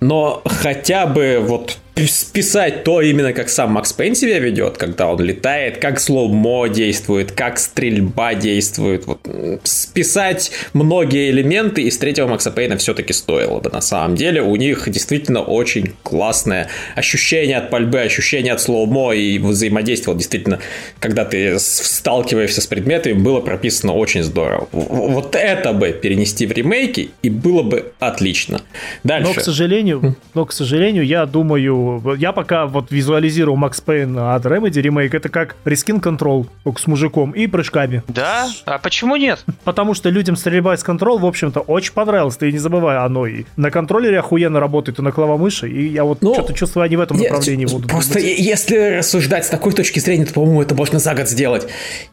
Но 0.00 0.42
хотя 0.44 1.06
бы 1.06 1.38
вот 1.40 1.78
списать 2.06 2.84
то 2.84 3.00
именно, 3.00 3.32
как 3.32 3.48
сам 3.48 3.72
Макс 3.72 3.92
Пейн 3.92 4.14
себя 4.14 4.38
ведет, 4.38 4.78
когда 4.78 5.08
он 5.08 5.20
летает, 5.20 5.78
как 5.78 6.00
слоумо 6.00 6.68
действует, 6.68 7.32
как 7.32 7.58
стрельба 7.58 8.34
действует. 8.34 9.06
Вот, 9.06 9.20
списать 9.64 10.52
многие 10.72 11.30
элементы 11.30 11.82
из 11.82 11.98
третьего 11.98 12.28
Макса 12.28 12.50
Пейна 12.50 12.76
все-таки 12.76 13.12
стоило 13.12 13.60
бы 13.60 13.70
на 13.70 13.80
самом 13.80 14.16
деле. 14.16 14.42
У 14.42 14.56
них 14.56 14.88
действительно 14.88 15.42
очень 15.42 15.92
классное 16.02 16.68
ощущение 16.96 17.58
от 17.58 17.70
пальбы, 17.70 18.00
ощущение 18.00 18.52
от 18.52 18.60
slow-mo 18.60 19.12
и 19.12 19.38
взаимодействие 19.38 20.16
действительно, 20.16 20.58
когда 20.98 21.24
ты 21.24 21.58
сталкиваешься 21.58 22.60
с 22.60 22.66
предметами, 22.66 23.14
было 23.14 23.40
прописано 23.40 23.92
очень 23.92 24.22
здорово. 24.22 24.68
Вот 24.72 25.36
это 25.36 25.72
бы 25.72 25.90
перенести 25.90 26.46
в 26.46 26.52
ремейки, 26.52 27.10
и 27.22 27.30
было 27.30 27.62
бы 27.62 27.92
отлично. 27.98 28.62
Дальше. 29.04 29.28
Но, 29.28 29.34
к 29.34 29.42
сожалению, 29.42 30.16
но, 30.34 30.46
к 30.46 30.52
сожалению, 30.52 31.04
я 31.04 31.26
думаю, 31.26 31.81
я 32.16 32.32
пока 32.32 32.66
вот 32.66 32.90
визуализировал 32.90 33.56
Макс 33.56 33.80
Пейн 33.80 34.18
от 34.18 34.44
Remedy 34.44 34.80
ремейк, 34.80 35.14
это 35.14 35.28
как 35.28 35.56
reskin 35.64 36.00
Control, 36.00 36.46
только 36.64 36.80
с 36.80 36.86
мужиком 36.86 37.32
и 37.32 37.46
прыжками. 37.46 38.02
Да? 38.08 38.48
А 38.64 38.78
почему 38.78 39.16
нет? 39.16 39.44
Потому 39.64 39.94
что 39.94 40.10
людям 40.10 40.36
стрельба 40.36 40.74
из 40.74 40.82
контрол, 40.82 41.18
в 41.18 41.26
общем-то, 41.26 41.60
очень 41.60 41.92
понравилось. 41.92 42.36
Ты 42.36 42.52
не 42.52 42.58
забывай, 42.58 42.98
оно 42.98 43.26
и 43.26 43.44
на 43.56 43.70
контроллере 43.70 44.18
охуенно 44.18 44.60
работает, 44.60 44.98
и 44.98 45.02
на 45.02 45.12
клавомыши, 45.12 45.68
и 45.68 45.88
я 45.88 46.04
вот 46.04 46.22
ну, 46.22 46.34
что-то 46.34 46.52
чувствую, 46.54 46.84
они 46.84 46.96
в 46.96 47.00
этом 47.00 47.18
направлении 47.18 47.66
будут. 47.66 47.90
Просто 47.90 48.14
двигаться. 48.14 48.42
если 48.42 48.98
рассуждать 48.98 49.46
с 49.46 49.48
такой 49.48 49.72
точки 49.72 49.98
зрения, 49.98 50.26
то, 50.26 50.32
по-моему, 50.32 50.62
это 50.62 50.74
можно 50.74 50.98
за 50.98 51.14
год 51.14 51.28
сделать. 51.28 51.62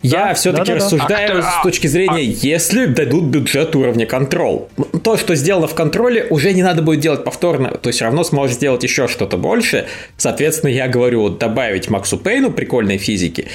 Да? 0.03 0.29
Я 0.29 0.33
все-таки 0.33 0.73
да, 0.73 0.79
да, 0.79 0.85
рассуждаю 0.85 1.41
да. 1.41 1.47
А, 1.47 1.59
с 1.59 1.63
точки 1.63 1.87
зрения, 1.87 2.17
а... 2.17 2.19
если 2.19 2.85
дадут 2.85 3.25
бюджет 3.25 3.75
уровня 3.75 4.05
контрол. 4.05 4.69
То, 5.03 5.17
что 5.17 5.35
сделано 5.35 5.67
в 5.67 5.75
контроле, 5.75 6.27
уже 6.29 6.53
не 6.53 6.63
надо 6.63 6.81
будет 6.81 6.99
делать 6.99 7.23
повторно, 7.23 7.71
то 7.71 7.89
есть 7.89 7.97
все 7.97 8.05
равно 8.05 8.23
сможешь 8.23 8.55
сделать 8.55 8.83
еще 8.83 9.07
что-то 9.07 9.37
больше 9.37 9.58
больше. 9.59 9.85
Соответственно, 10.15 10.71
я 10.71 10.87
говорю, 10.87 11.29
добавить 11.29 11.89
Максу 11.89 12.17
Пейну 12.17 12.51
прикольной 12.51 12.97
физики. 12.97 13.47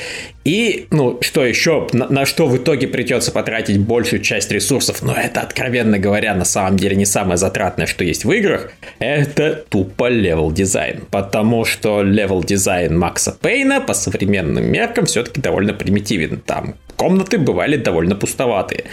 И, 0.44 0.87
ну, 0.90 1.18
что 1.23 1.46
еще, 1.46 1.88
на, 1.92 2.08
на 2.08 2.26
что 2.26 2.46
в 2.46 2.56
итоге 2.58 2.87
придется 2.87 3.32
потратить 3.32 3.78
большую 3.78 4.20
часть 4.20 4.50
ресурсов, 4.50 5.02
но 5.02 5.14
это, 5.14 5.40
откровенно 5.40 5.99
говоря, 5.99 6.34
на 6.34 6.44
самом 6.44 6.76
деле 6.76 6.96
не 6.96 7.06
самое 7.06 7.38
затратное, 7.38 7.87
что 7.87 8.04
есть 8.04 8.26
в 8.26 8.32
играх, 8.32 8.70
это 8.99 9.64
тупо 9.70 10.08
level 10.08 10.52
design. 10.52 11.00
Потому 11.11 11.64
что 11.64 12.02
level 12.02 12.44
design 12.44 12.99
Макса 12.99 13.32
Пейна 13.32 13.80
по 13.80 13.94
современным 13.94 14.70
меркам 14.70 15.06
все-таки 15.06 15.40
довольно 15.40 15.73
примитивен. 15.73 16.42
Там 16.44 16.75
комнаты 16.96 17.38
бывали 17.38 17.76
довольно 17.78 18.14
пустоватые. 18.14 18.84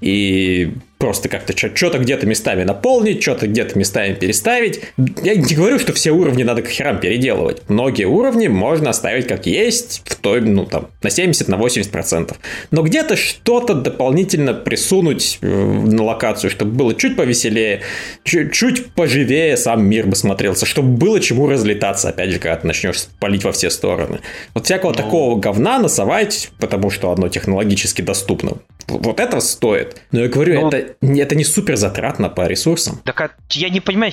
И 0.00 0.72
просто 1.04 1.28
как-то 1.28 1.54
что-то 1.54 1.98
где-то 1.98 2.26
местами 2.26 2.62
наполнить, 2.62 3.20
что-то 3.20 3.46
где-то 3.46 3.78
местами 3.78 4.14
переставить. 4.14 4.80
Я 5.22 5.34
не 5.34 5.54
говорю, 5.54 5.78
что 5.78 5.92
все 5.92 6.12
уровни 6.12 6.44
надо 6.44 6.62
к 6.62 6.68
херам 6.68 6.98
переделывать. 6.98 7.60
Многие 7.68 8.06
уровни 8.06 8.48
можно 8.48 8.88
оставить 8.88 9.26
как 9.26 9.44
есть, 9.44 10.00
в 10.06 10.16
той, 10.16 10.40
ну, 10.40 10.64
там, 10.64 10.88
на 11.02 11.10
70, 11.10 11.46
на 11.48 11.58
80 11.58 11.92
процентов. 11.92 12.38
Но 12.70 12.80
где-то 12.80 13.16
что-то 13.16 13.74
дополнительно 13.74 14.54
присунуть 14.54 15.40
э, 15.42 15.46
на 15.46 16.04
локацию, 16.04 16.48
чтобы 16.48 16.72
было 16.72 16.94
чуть 16.94 17.16
повеселее, 17.16 17.82
чуть-чуть 18.22 18.94
поживее 18.94 19.58
сам 19.58 19.84
мир 19.84 20.06
бы 20.06 20.16
смотрелся, 20.16 20.64
чтобы 20.64 20.96
было 20.96 21.20
чему 21.20 21.46
разлетаться, 21.48 22.08
опять 22.08 22.30
же, 22.30 22.38
когда 22.38 22.56
ты 22.56 22.66
начнешь 22.66 23.08
палить 23.20 23.44
во 23.44 23.52
все 23.52 23.68
стороны. 23.68 24.20
Вот 24.54 24.64
всякого 24.64 24.92
ну... 24.92 24.96
такого 24.96 25.38
говна 25.38 25.78
насовать, 25.78 26.50
потому 26.58 26.88
что 26.88 27.12
оно 27.12 27.28
технологически 27.28 28.00
доступно. 28.00 28.52
Вот 28.86 29.20
это 29.20 29.40
стоит. 29.40 29.96
Но 30.12 30.20
я 30.20 30.28
говорю, 30.28 30.60
Но... 30.60 30.68
это, 30.68 30.93
это 31.00 31.34
не 31.34 31.44
супер 31.44 31.76
затратно 31.76 32.28
по 32.28 32.46
ресурсам. 32.46 33.00
Так 33.04 33.20
а, 33.20 33.30
я 33.50 33.68
не 33.68 33.80
понимаю, 33.80 34.12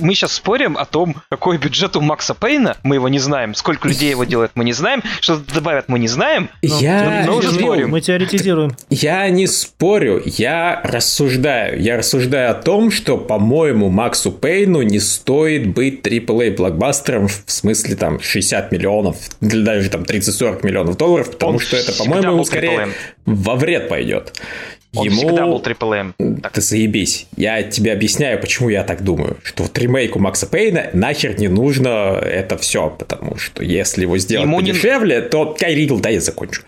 мы 0.00 0.14
сейчас 0.14 0.32
спорим 0.32 0.76
о 0.76 0.84
том, 0.84 1.16
какой 1.28 1.58
бюджет 1.58 1.96
у 1.96 2.00
Макса 2.00 2.34
Пейна, 2.34 2.76
мы 2.82 2.96
его 2.96 3.08
не 3.08 3.18
знаем, 3.18 3.54
сколько 3.54 3.88
людей 3.88 4.10
его 4.10 4.24
делает, 4.24 4.52
мы 4.54 4.64
не 4.64 4.72
знаем, 4.72 5.02
что 5.20 5.36
добавят, 5.36 5.88
мы 5.88 5.98
не 5.98 6.08
знаем. 6.08 6.48
Я 6.62 7.24
но 7.26 7.36
уже 7.36 7.52
спорим. 7.52 7.90
Мы 7.90 8.00
теоретизируем. 8.00 8.76
Я 8.90 9.28
не 9.30 9.46
спорю, 9.46 10.22
я 10.24 10.80
рассуждаю. 10.84 11.80
Я 11.80 11.96
рассуждаю 11.96 12.50
о 12.50 12.54
том, 12.54 12.90
что, 12.90 13.18
по-моему, 13.18 13.88
Максу 13.88 14.32
Пейну 14.32 14.82
не 14.82 15.00
стоит 15.00 15.68
быть 15.68 16.06
AAA 16.06 16.56
блокбастером 16.56 17.28
в 17.28 17.44
смысле 17.46 17.96
там 17.96 18.20
60 18.20 18.72
миллионов, 18.72 19.16
или 19.40 19.62
даже 19.62 19.90
там 19.90 20.02
30-40 20.02 20.64
миллионов 20.64 20.96
долларов, 20.96 21.30
потому 21.30 21.54
Он 21.54 21.58
что 21.58 21.76
это, 21.76 21.92
по-моему, 21.92 22.44
скорее 22.44 22.88
во 23.24 23.54
вред 23.54 23.88
пойдет. 23.88 24.32
Он 24.94 25.06
Ему... 25.06 25.16
всегда 25.16 25.46
был 25.46 25.60
AAA. 25.60 26.40
Так. 26.42 26.52
Ты 26.52 26.60
заебись. 26.60 27.26
Я 27.36 27.62
тебе 27.62 27.92
объясняю, 27.92 28.38
почему 28.38 28.68
я 28.68 28.84
так 28.84 29.02
думаю. 29.02 29.38
Что 29.42 29.62
вот 29.62 29.78
ремейку 29.78 30.18
Макса 30.18 30.46
Пейна 30.46 30.90
нахер 30.92 31.38
не 31.40 31.48
нужно 31.48 32.20
это 32.22 32.58
все, 32.58 32.90
потому 32.90 33.36
что 33.36 33.64
если 33.64 34.02
его 34.02 34.18
сделать 34.18 34.46
Ему 34.46 34.58
подешевле, 34.58 35.16
не... 35.16 35.22
то... 35.22 35.56
Кай 35.58 35.74
Ригл, 35.74 35.98
да, 35.98 36.10
я 36.10 36.20
закончу. 36.20 36.62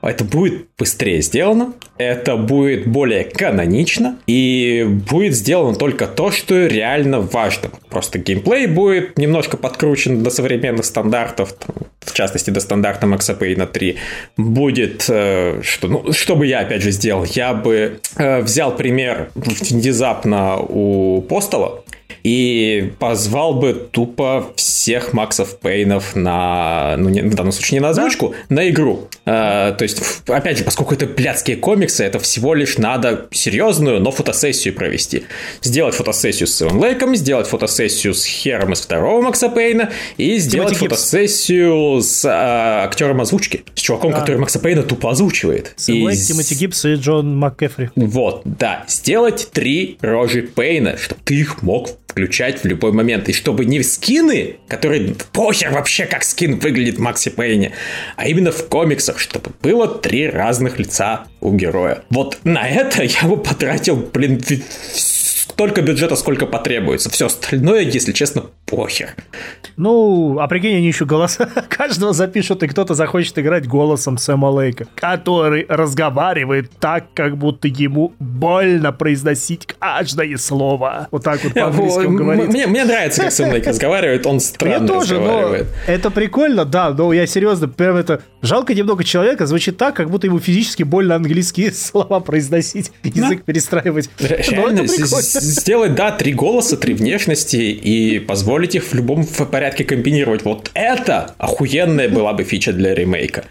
Это 0.00 0.24
будет 0.24 0.68
быстрее 0.78 1.20
сделано, 1.20 1.74
это 1.98 2.36
будет 2.36 2.86
более 2.86 3.24
канонично, 3.24 4.18
и 4.26 4.86
будет 5.10 5.34
сделано 5.34 5.74
только 5.74 6.06
то, 6.06 6.30
что 6.30 6.66
реально 6.66 7.20
важно. 7.20 7.70
Просто 7.90 8.18
геймплей 8.18 8.66
будет 8.66 9.18
немножко 9.18 9.56
подкручен 9.56 10.22
до 10.22 10.30
современных 10.30 10.84
стандартов, 10.84 11.54
в 12.00 12.12
частности, 12.12 12.50
до 12.50 12.60
стандарта 12.60 13.06
Макса 13.06 13.34
Пейна 13.34 13.66
3. 13.66 13.96
Будет, 14.36 15.06
э, 15.08 15.60
что, 15.62 15.88
ну, 15.88 16.12
что 16.12 16.36
бы 16.36 16.46
я, 16.46 16.60
опять 16.60 16.82
же, 16.82 16.90
сделал? 16.90 17.24
Я 17.24 17.52
бы 17.66 18.00
э, 18.16 18.40
взял 18.40 18.76
пример 18.76 19.30
внезапно 19.34 20.56
у 20.58 21.22
Постола, 21.22 21.82
и 22.26 22.92
позвал 22.98 23.54
бы 23.54 23.72
тупо 23.72 24.52
всех 24.56 25.12
Максов 25.12 25.60
Пейнов 25.60 26.16
на, 26.16 26.96
ну, 26.98 27.08
не, 27.08 27.20
в 27.22 27.32
данном 27.36 27.52
случае 27.52 27.78
не 27.78 27.82
на 27.82 27.90
озвучку, 27.90 28.34
да? 28.48 28.56
на 28.56 28.68
игру. 28.68 29.06
А, 29.26 29.70
то 29.70 29.84
есть, 29.84 30.02
опять 30.26 30.58
же, 30.58 30.64
поскольку 30.64 30.94
это 30.94 31.06
блядские 31.06 31.56
комиксы, 31.56 32.02
это 32.02 32.18
всего 32.18 32.54
лишь 32.54 32.78
надо 32.78 33.28
серьезную, 33.30 34.00
но 34.00 34.10
фотосессию 34.10 34.74
провести. 34.74 35.22
Сделать 35.62 35.94
фотосессию 35.94 36.48
с 36.48 36.56
Севен 36.56 36.82
Лейком, 36.82 37.14
сделать 37.14 37.46
фотосессию 37.46 38.12
с 38.12 38.24
Хером 38.24 38.72
из 38.72 38.80
второго 38.80 39.22
Макса 39.22 39.48
Пейна 39.48 39.90
и 40.16 40.38
сделать 40.38 40.70
Тимати 40.70 40.88
фотосессию 40.88 42.00
с 42.02 42.24
а, 42.24 42.82
актером 42.86 43.20
озвучки, 43.20 43.62
с 43.76 43.80
чуваком, 43.80 44.10
да. 44.10 44.18
который 44.18 44.38
Макса 44.38 44.58
Пейна 44.58 44.82
тупо 44.82 45.12
озвучивает. 45.12 45.74
Сэм 45.76 46.02
Лейк, 46.02 46.18
Тимоти 46.18 46.56
Гибс 46.56 46.86
и 46.86 46.94
Джон 46.94 47.36
МакКефри. 47.36 47.92
Вот, 47.94 48.42
да. 48.44 48.84
Сделать 48.88 49.48
три 49.52 49.96
рожи 50.00 50.42
Пейна, 50.42 50.96
чтобы 50.96 51.20
ты 51.24 51.36
их 51.36 51.62
мог 51.62 51.90
включать 52.16 52.62
в 52.62 52.64
любой 52.64 52.92
момент. 52.92 53.28
И 53.28 53.34
чтобы 53.34 53.66
не 53.66 53.82
скины, 53.82 54.56
которые 54.68 55.14
похер 55.32 55.70
вообще, 55.70 56.06
как 56.06 56.24
скин 56.24 56.58
выглядит 56.58 56.98
Макси 56.98 57.28
Пейне, 57.28 57.72
а 58.16 58.26
именно 58.26 58.52
в 58.52 58.68
комиксах, 58.68 59.18
чтобы 59.18 59.50
было 59.60 59.86
три 59.86 60.26
разных 60.26 60.78
лица 60.78 61.26
у 61.42 61.52
героя. 61.52 62.04
Вот 62.08 62.38
на 62.42 62.66
это 62.66 63.02
я 63.22 63.28
бы 63.28 63.36
потратил, 63.36 63.96
блин, 63.96 64.40
столько 65.56 65.80
бюджета, 65.80 66.16
сколько 66.16 66.44
потребуется. 66.44 67.08
Все 67.08 67.26
остальное, 67.26 67.80
если 67.80 68.12
честно, 68.12 68.42
похер. 68.66 69.14
Ну, 69.78 70.38
а 70.38 70.48
прикинь, 70.48 70.76
они 70.76 70.86
еще 70.86 71.06
голоса 71.06 71.46
каждого 71.70 72.12
запишут, 72.12 72.62
и 72.62 72.66
кто-то 72.66 72.92
захочет 72.92 73.38
играть 73.38 73.66
голосом 73.66 74.18
Сэма 74.18 74.48
Лейка, 74.48 74.86
который 74.96 75.64
разговаривает 75.66 76.70
так, 76.78 77.06
как 77.14 77.38
будто 77.38 77.68
ему 77.68 78.12
больно 78.18 78.92
произносить 78.92 79.66
каждое 79.66 80.36
слово. 80.36 81.08
Вот 81.10 81.24
так 81.24 81.42
вот 81.42 81.54
по-английски 81.54 82.04
он 82.04 82.16
говорит. 82.16 82.48
Мне, 82.48 82.66
мне 82.66 82.84
нравится, 82.84 83.22
как 83.22 83.32
Сэм 83.32 83.50
Лейк 83.50 83.66
разговаривает, 83.66 84.26
он 84.26 84.40
странно 84.40 84.80
мне 84.80 84.88
тоже, 84.88 85.14
разговаривает. 85.14 85.66
Но 85.86 85.92
это 85.94 86.10
прикольно, 86.10 86.66
да, 86.66 86.90
но 86.90 87.14
я 87.14 87.26
серьезно, 87.26 87.66
прям 87.66 87.96
это... 87.96 88.20
Жалко 88.42 88.74
немного 88.74 89.04
человека, 89.04 89.46
звучит 89.46 89.78
так, 89.78 89.96
как 89.96 90.10
будто 90.10 90.26
ему 90.26 90.38
физически 90.38 90.82
больно 90.82 91.14
английские 91.14 91.72
слова 91.72 92.20
произносить, 92.20 92.92
язык 93.02 93.42
перестраивать. 93.44 94.10
Реально, 94.18 94.86
сделать, 95.46 95.94
да, 95.94 96.12
три 96.12 96.32
голоса, 96.32 96.76
три 96.76 96.94
внешности 96.94 97.56
и 97.56 98.18
позволить 98.18 98.74
их 98.74 98.84
в 98.84 98.94
любом 98.94 99.24
порядке 99.24 99.84
комбинировать. 99.84 100.44
Вот 100.44 100.70
это 100.74 101.34
охуенная 101.38 102.08
была 102.08 102.32
бы 102.32 102.44
фича 102.44 102.72
для 102.72 102.94
ремейка. 102.94 103.44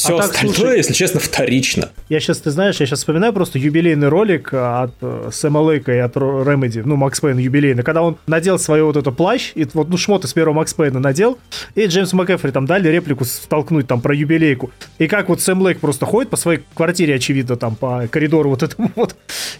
Все 0.00 0.16
а 0.16 0.20
остальное, 0.24 0.54
слушай, 0.54 0.76
если 0.78 0.92
честно, 0.94 1.20
вторично. 1.20 1.90
Я 2.08 2.20
сейчас, 2.20 2.38
ты 2.38 2.50
знаешь, 2.50 2.80
я 2.80 2.86
сейчас 2.86 3.00
вспоминаю 3.00 3.32
просто 3.34 3.58
юбилейный 3.58 4.08
ролик 4.08 4.52
от 4.54 4.94
э, 5.02 5.28
Сэма 5.30 5.58
Лейка 5.58 5.92
и 5.92 5.98
от 5.98 6.16
Remedy, 6.16 6.82
ну, 6.84 6.96
Макс 6.96 7.20
Пейн 7.20 7.36
юбилейный, 7.36 7.82
когда 7.82 8.02
он 8.02 8.16
надел 8.26 8.58
свой 8.58 8.82
вот 8.82 8.96
этот 8.96 9.14
плащ, 9.14 9.52
и 9.54 9.66
вот, 9.74 9.90
ну, 9.90 9.98
шмоты 9.98 10.26
с 10.26 10.32
первого 10.32 10.54
Макс 10.54 10.72
Пейна 10.72 11.00
надел, 11.00 11.38
и 11.74 11.84
Джеймс 11.84 12.14
МакЭфри 12.14 12.50
там 12.50 12.64
дали 12.64 12.88
реплику 12.88 13.26
столкнуть 13.26 13.86
там 13.86 14.00
про 14.00 14.14
юбилейку. 14.14 14.70
И 14.98 15.06
как 15.06 15.28
вот 15.28 15.42
Сэм 15.42 15.60
Лейк 15.60 15.80
просто 15.80 16.06
ходит 16.06 16.30
по 16.30 16.36
своей 16.36 16.62
квартире, 16.74 17.16
очевидно, 17.16 17.56
там 17.56 17.76
по 17.76 18.08
коридору 18.10 18.50
вот 18.50 18.62
этому 18.62 18.90
вот, 18.96 19.14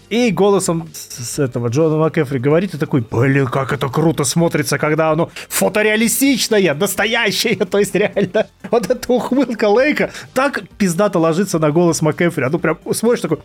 и 0.09 0.31
голосом 0.31 0.89
с 0.93 1.39
этого 1.39 1.69
Джона 1.69 1.99
МакЭфри 1.99 2.39
говорит 2.39 2.75
и 2.75 2.79
такой, 2.79 3.05
блин, 3.09 3.47
как 3.47 3.75
это 3.75 3.89
круто 3.89 4.25
смотрится, 4.25 4.79
когда 4.79 5.11
оно 5.11 5.31
фотореалистичное, 5.51 6.73
настоящее, 6.75 7.57
то 7.71 7.79
есть 7.79 7.95
реально 7.95 8.47
вот 8.71 8.91
эта 8.91 9.13
ухмылка 9.13 9.69
Лейка 9.69 10.11
так 10.35 10.63
пиздато 10.79 11.19
ложится 11.19 11.59
на 11.59 11.71
голос 11.71 12.03
МакЭфри, 12.03 12.45
а 12.45 12.51
ну 12.51 12.59
прям 12.59 12.79
смотришь 12.93 13.21
такой, 13.21 13.39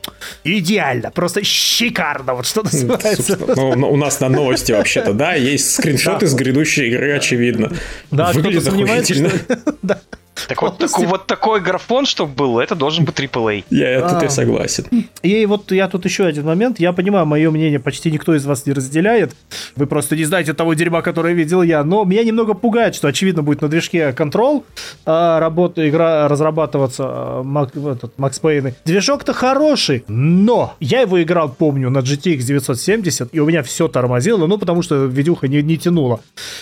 идеально, 0.43 1.11
просто 1.11 1.43
шикарно, 1.43 2.33
вот 2.33 2.45
что 2.45 2.63
называется. 2.63 3.37
Ну, 3.55 3.75
ну, 3.75 3.91
у 3.91 3.97
нас 3.97 4.19
на 4.19 4.29
новости 4.29 4.71
вообще-то, 4.71 5.13
да, 5.13 5.33
есть 5.33 5.73
скриншоты 5.73 6.27
с 6.27 6.33
грядущей 6.33 6.87
игры, 6.87 7.15
очевидно. 7.15 7.71
Да, 8.11 8.31
Выглядит 8.31 8.67
охуительно. 8.67 9.31
Да. 9.81 9.99
Так 10.47 10.61
вот, 10.61 10.77
такой, 10.77 11.05
вот 11.07 11.27
такой 11.27 11.61
графон, 11.61 12.05
чтобы 12.05 12.33
был, 12.33 12.59
это 12.59 12.75
должен 12.75 13.05
быть 13.05 13.15
AAA. 13.15 13.63
Я, 13.69 14.07
тут 14.07 14.21
я 14.21 14.29
согласен. 14.29 14.85
И 15.21 15.45
вот 15.45 15.71
я 15.71 15.87
тут 15.87 16.05
еще 16.05 16.25
один 16.25 16.45
момент. 16.45 16.79
Я 16.79 16.93
понимаю, 16.93 17.25
мое 17.25 17.49
мнение 17.51 17.79
почти 17.79 18.11
никто 18.11 18.35
из 18.35 18.45
вас 18.45 18.65
не 18.65 18.73
разделяет. 18.73 19.35
Вы 19.75 19.87
просто 19.87 20.15
не 20.15 20.25
знаете 20.25 20.53
того 20.53 20.73
дерьма, 20.73 21.01
которое 21.01 21.33
видел 21.33 21.61
я. 21.63 21.83
Но 21.83 22.03
меня 22.03 22.23
немного 22.23 22.53
пугает, 22.53 22.95
что, 22.95 23.07
очевидно, 23.07 23.43
будет 23.43 23.61
на 23.61 23.69
движке 23.69 24.13
Control 24.15 24.63
а, 25.05 25.39
работа, 25.39 25.87
игра 25.87 26.27
разрабатываться, 26.27 27.03
а, 27.07 27.43
Мак, 27.43 27.75
этот, 27.75 28.17
Макс 28.17 28.39
Пейны. 28.39 28.75
Движок-то 28.85 29.33
хороший, 29.33 30.03
но 30.07 30.75
я 30.79 31.01
его 31.01 31.21
играл, 31.21 31.49
помню, 31.49 31.89
на 31.89 31.99
GTX 31.99 32.37
970, 32.43 33.29
и 33.33 33.39
у 33.39 33.45
меня 33.45 33.63
все 33.63 33.87
тормозило, 33.87 34.45
ну, 34.47 34.57
потому 34.57 34.81
что 34.81 35.05
видюха 35.05 35.47
не, 35.47 35.61
не 35.61 35.77
тянула. 35.77 36.19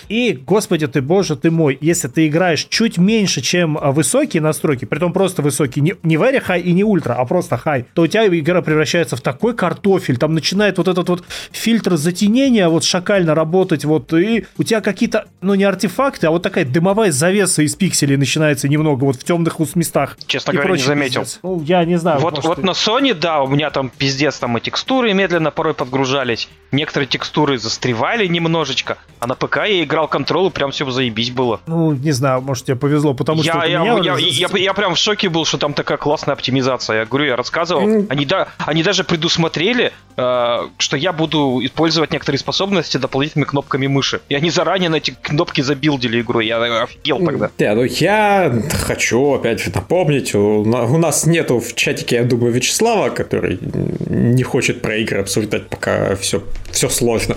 И, 0.08 0.32
господи 0.32 0.86
ты, 0.86 1.02
боже 1.02 1.36
ты 1.36 1.50
мой, 1.50 1.76
если 1.80 2.08
ты 2.08 2.26
играешь 2.26 2.66
чуть 2.70 2.98
меньше, 2.98 3.40
чем 3.40 3.63
а, 3.64 3.92
высокие 3.92 4.40
настройки, 4.40 4.84
при 4.84 4.98
том 4.98 5.12
просто 5.12 5.42
высокие, 5.42 5.82
не, 5.82 5.94
не 6.02 6.16
very 6.16 6.42
high 6.44 6.60
и 6.60 6.72
не 6.72 6.84
ультра, 6.84 7.14
а 7.14 7.24
просто 7.24 7.60
high, 7.64 7.84
то 7.94 8.02
у 8.02 8.06
тебя 8.06 8.26
игра 8.26 8.62
превращается 8.62 9.16
в 9.16 9.20
такой 9.20 9.54
картофель, 9.54 10.16
там 10.16 10.34
начинает 10.34 10.78
вот 10.78 10.88
этот 10.88 11.08
вот 11.08 11.24
фильтр 11.52 11.96
затенения 11.96 12.68
вот 12.68 12.84
шакально 12.84 13.34
работать, 13.34 13.84
вот, 13.84 14.12
и 14.12 14.46
у 14.58 14.62
тебя 14.62 14.80
какие-то, 14.80 15.26
ну, 15.40 15.54
не 15.54 15.64
артефакты, 15.64 16.26
а 16.26 16.30
вот 16.30 16.42
такая 16.42 16.64
дымовая 16.64 17.12
завеса 17.12 17.62
из 17.62 17.74
пикселей 17.74 18.16
начинается 18.16 18.68
немного 18.68 19.04
вот 19.04 19.16
в 19.16 19.24
темных 19.24 19.58
местах. 19.74 20.16
Честно 20.26 20.52
говоря, 20.52 20.72
не 20.72 20.78
заметил. 20.78 21.24
Ну, 21.42 21.62
я 21.62 21.84
не 21.84 21.96
знаю. 21.96 22.20
Вот, 22.20 22.44
вот 22.44 22.58
на 22.58 22.70
Sony, 22.70 23.14
да, 23.14 23.42
у 23.42 23.48
меня 23.48 23.70
там 23.70 23.90
пиздец, 23.96 24.38
там 24.38 24.58
и 24.58 24.60
текстуры 24.60 25.12
медленно 25.14 25.50
порой 25.50 25.74
подгружались, 25.74 26.48
некоторые 26.72 27.08
текстуры 27.08 27.58
застревали 27.58 28.26
немножечко, 28.26 28.98
а 29.20 29.26
на 29.26 29.34
ПК 29.34 29.58
я 29.66 29.82
играл 29.84 30.08
контрол, 30.08 30.48
и 30.48 30.50
прям 30.50 30.70
все 30.70 30.88
заебись 30.90 31.30
было. 31.30 31.60
Ну, 31.66 31.92
не 31.92 32.12
знаю, 32.12 32.42
может 32.42 32.66
тебе 32.66 32.76
повезло, 32.76 33.14
потому 33.14 33.42
я, 33.42 33.53
что 33.60 33.66
я, 33.66 33.82
я, 33.84 34.16
я, 34.16 34.16
я, 34.18 34.48
я 34.52 34.74
прям 34.74 34.94
в 34.94 34.98
шоке 34.98 35.28
был, 35.28 35.44
что 35.44 35.58
там 35.58 35.74
такая 35.74 35.98
классная 35.98 36.34
оптимизация. 36.34 37.00
Я 37.00 37.04
говорю, 37.06 37.26
я 37.26 37.36
рассказывал. 37.36 38.06
Они, 38.08 38.24
да, 38.24 38.48
они 38.58 38.82
даже 38.82 39.04
предусмотрели, 39.04 39.92
э, 40.16 40.58
что 40.78 40.96
я 40.96 41.12
буду 41.12 41.60
использовать 41.62 42.12
некоторые 42.12 42.38
способности 42.38 42.96
дополнительными 42.96 43.46
кнопками 43.46 43.86
мыши. 43.86 44.20
И 44.28 44.34
они 44.34 44.50
заранее 44.50 44.90
на 44.90 44.96
эти 44.96 45.16
кнопки 45.22 45.60
забилдили 45.60 46.20
игру. 46.20 46.40
Я 46.40 46.62
офигел 46.82 47.24
тогда. 47.24 47.50
Да, 47.58 47.74
ну 47.74 47.84
я 47.84 48.52
хочу, 48.86 49.34
опять 49.34 49.60
же, 49.60 49.70
напомнить, 49.74 50.34
у, 50.34 50.62
у 50.62 50.98
нас 50.98 51.26
нету 51.26 51.60
в 51.60 51.74
чатике, 51.74 52.16
я 52.16 52.24
думаю, 52.24 52.52
Вячеслава, 52.52 53.10
который 53.10 53.58
не 53.60 54.42
хочет 54.42 54.82
про 54.82 54.96
игры 54.96 55.20
обсуждать, 55.20 55.68
пока 55.68 56.16
все, 56.16 56.42
все 56.70 56.88
сложно. 56.88 57.36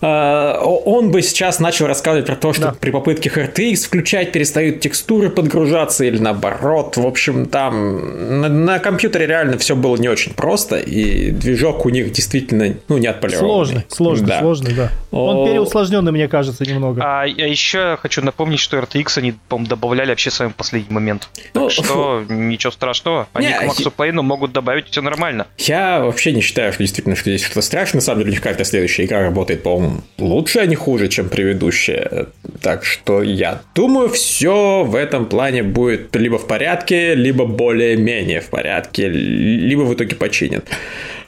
Э, 0.00 0.58
он 0.62 1.10
бы 1.10 1.22
сейчас 1.22 1.60
начал 1.60 1.86
рассказывать 1.86 2.26
про 2.26 2.36
то, 2.36 2.52
что 2.52 2.62
да. 2.62 2.74
при 2.78 2.90
попытке 2.90 3.28
HRTX 3.28 3.86
включать 3.86 4.32
перестают 4.32 4.80
текстуры 4.80 5.30
подгружать 5.30 5.51
загружаться 5.52 6.04
или 6.04 6.18
наоборот. 6.18 6.96
В 6.96 7.06
общем, 7.06 7.46
там 7.46 8.40
на, 8.40 8.48
на 8.48 8.78
компьютере 8.78 9.26
реально 9.26 9.58
все 9.58 9.76
было 9.76 9.96
не 9.96 10.08
очень 10.08 10.32
просто, 10.32 10.78
и 10.78 11.30
движок 11.30 11.84
у 11.84 11.90
них 11.90 12.12
действительно, 12.12 12.74
ну, 12.88 12.98
не 12.98 13.06
отполированный. 13.06 13.48
Сложный, 13.48 13.84
сложный, 13.88 14.26
да. 14.28 14.40
сложный, 14.40 14.74
да. 14.74 14.90
Он 15.10 15.46
переусложненный, 15.46 16.12
мне 16.12 16.28
кажется, 16.28 16.64
немного. 16.64 17.02
А, 17.04 17.22
а 17.22 17.26
еще 17.26 17.98
хочу 18.00 18.22
напомнить, 18.22 18.60
что 18.60 18.78
RTX 18.78 19.18
они, 19.18 19.34
по-моему, 19.48 19.68
добавляли 19.68 20.10
вообще 20.10 20.30
в 20.30 20.34
самый 20.34 20.52
последний 20.52 20.92
момент. 20.92 21.28
Ну, 21.54 21.68
так 21.68 21.72
что 21.72 22.24
ничего 22.28 22.70
страшного. 22.70 23.28
Они 23.34 23.48
не, 23.48 23.54
к 23.54 23.64
Максу 23.64 23.90
Пейну 23.90 24.22
могут 24.22 24.52
добавить 24.52 24.88
все 24.88 25.02
нормально. 25.02 25.46
Я 25.58 26.00
вообще 26.00 26.32
не 26.32 26.40
считаю, 26.40 26.72
что 26.72 26.82
действительно 26.82 27.14
что 27.14 27.30
здесь 27.30 27.44
что-то 27.44 27.60
страшное. 27.60 28.00
На 28.00 28.04
самом 28.04 28.20
деле, 28.20 28.30
у 28.30 28.32
них 28.32 28.42
каждая 28.42 28.64
следующая 28.64 29.04
игра 29.04 29.20
работает, 29.22 29.62
по-моему, 29.62 30.00
лучше, 30.18 30.60
а 30.60 30.66
не 30.66 30.76
хуже, 30.76 31.08
чем 31.08 31.28
предыдущая. 31.28 32.28
Так 32.62 32.84
что 32.84 33.22
я 33.22 33.60
думаю, 33.74 34.08
все 34.08 34.84
в 34.84 34.94
этом 34.94 35.26
плане 35.26 35.41
будет 35.62 36.14
либо 36.16 36.38
в 36.38 36.46
порядке, 36.46 37.14
либо 37.14 37.44
более-менее 37.44 38.40
в 38.40 38.48
порядке, 38.48 39.08
либо 39.08 39.82
в 39.82 39.94
итоге 39.94 40.16
починят. 40.16 40.64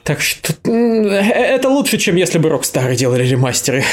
Так 0.05 0.21
что 0.21 0.53
э, 0.65 0.71
это 0.71 1.67
лучше, 1.67 1.97
чем 1.97 2.15
если 2.15 2.37
бы 2.37 2.49
Rockstar 2.49 2.95
делали 2.95 3.23
ремастеры. 3.23 3.83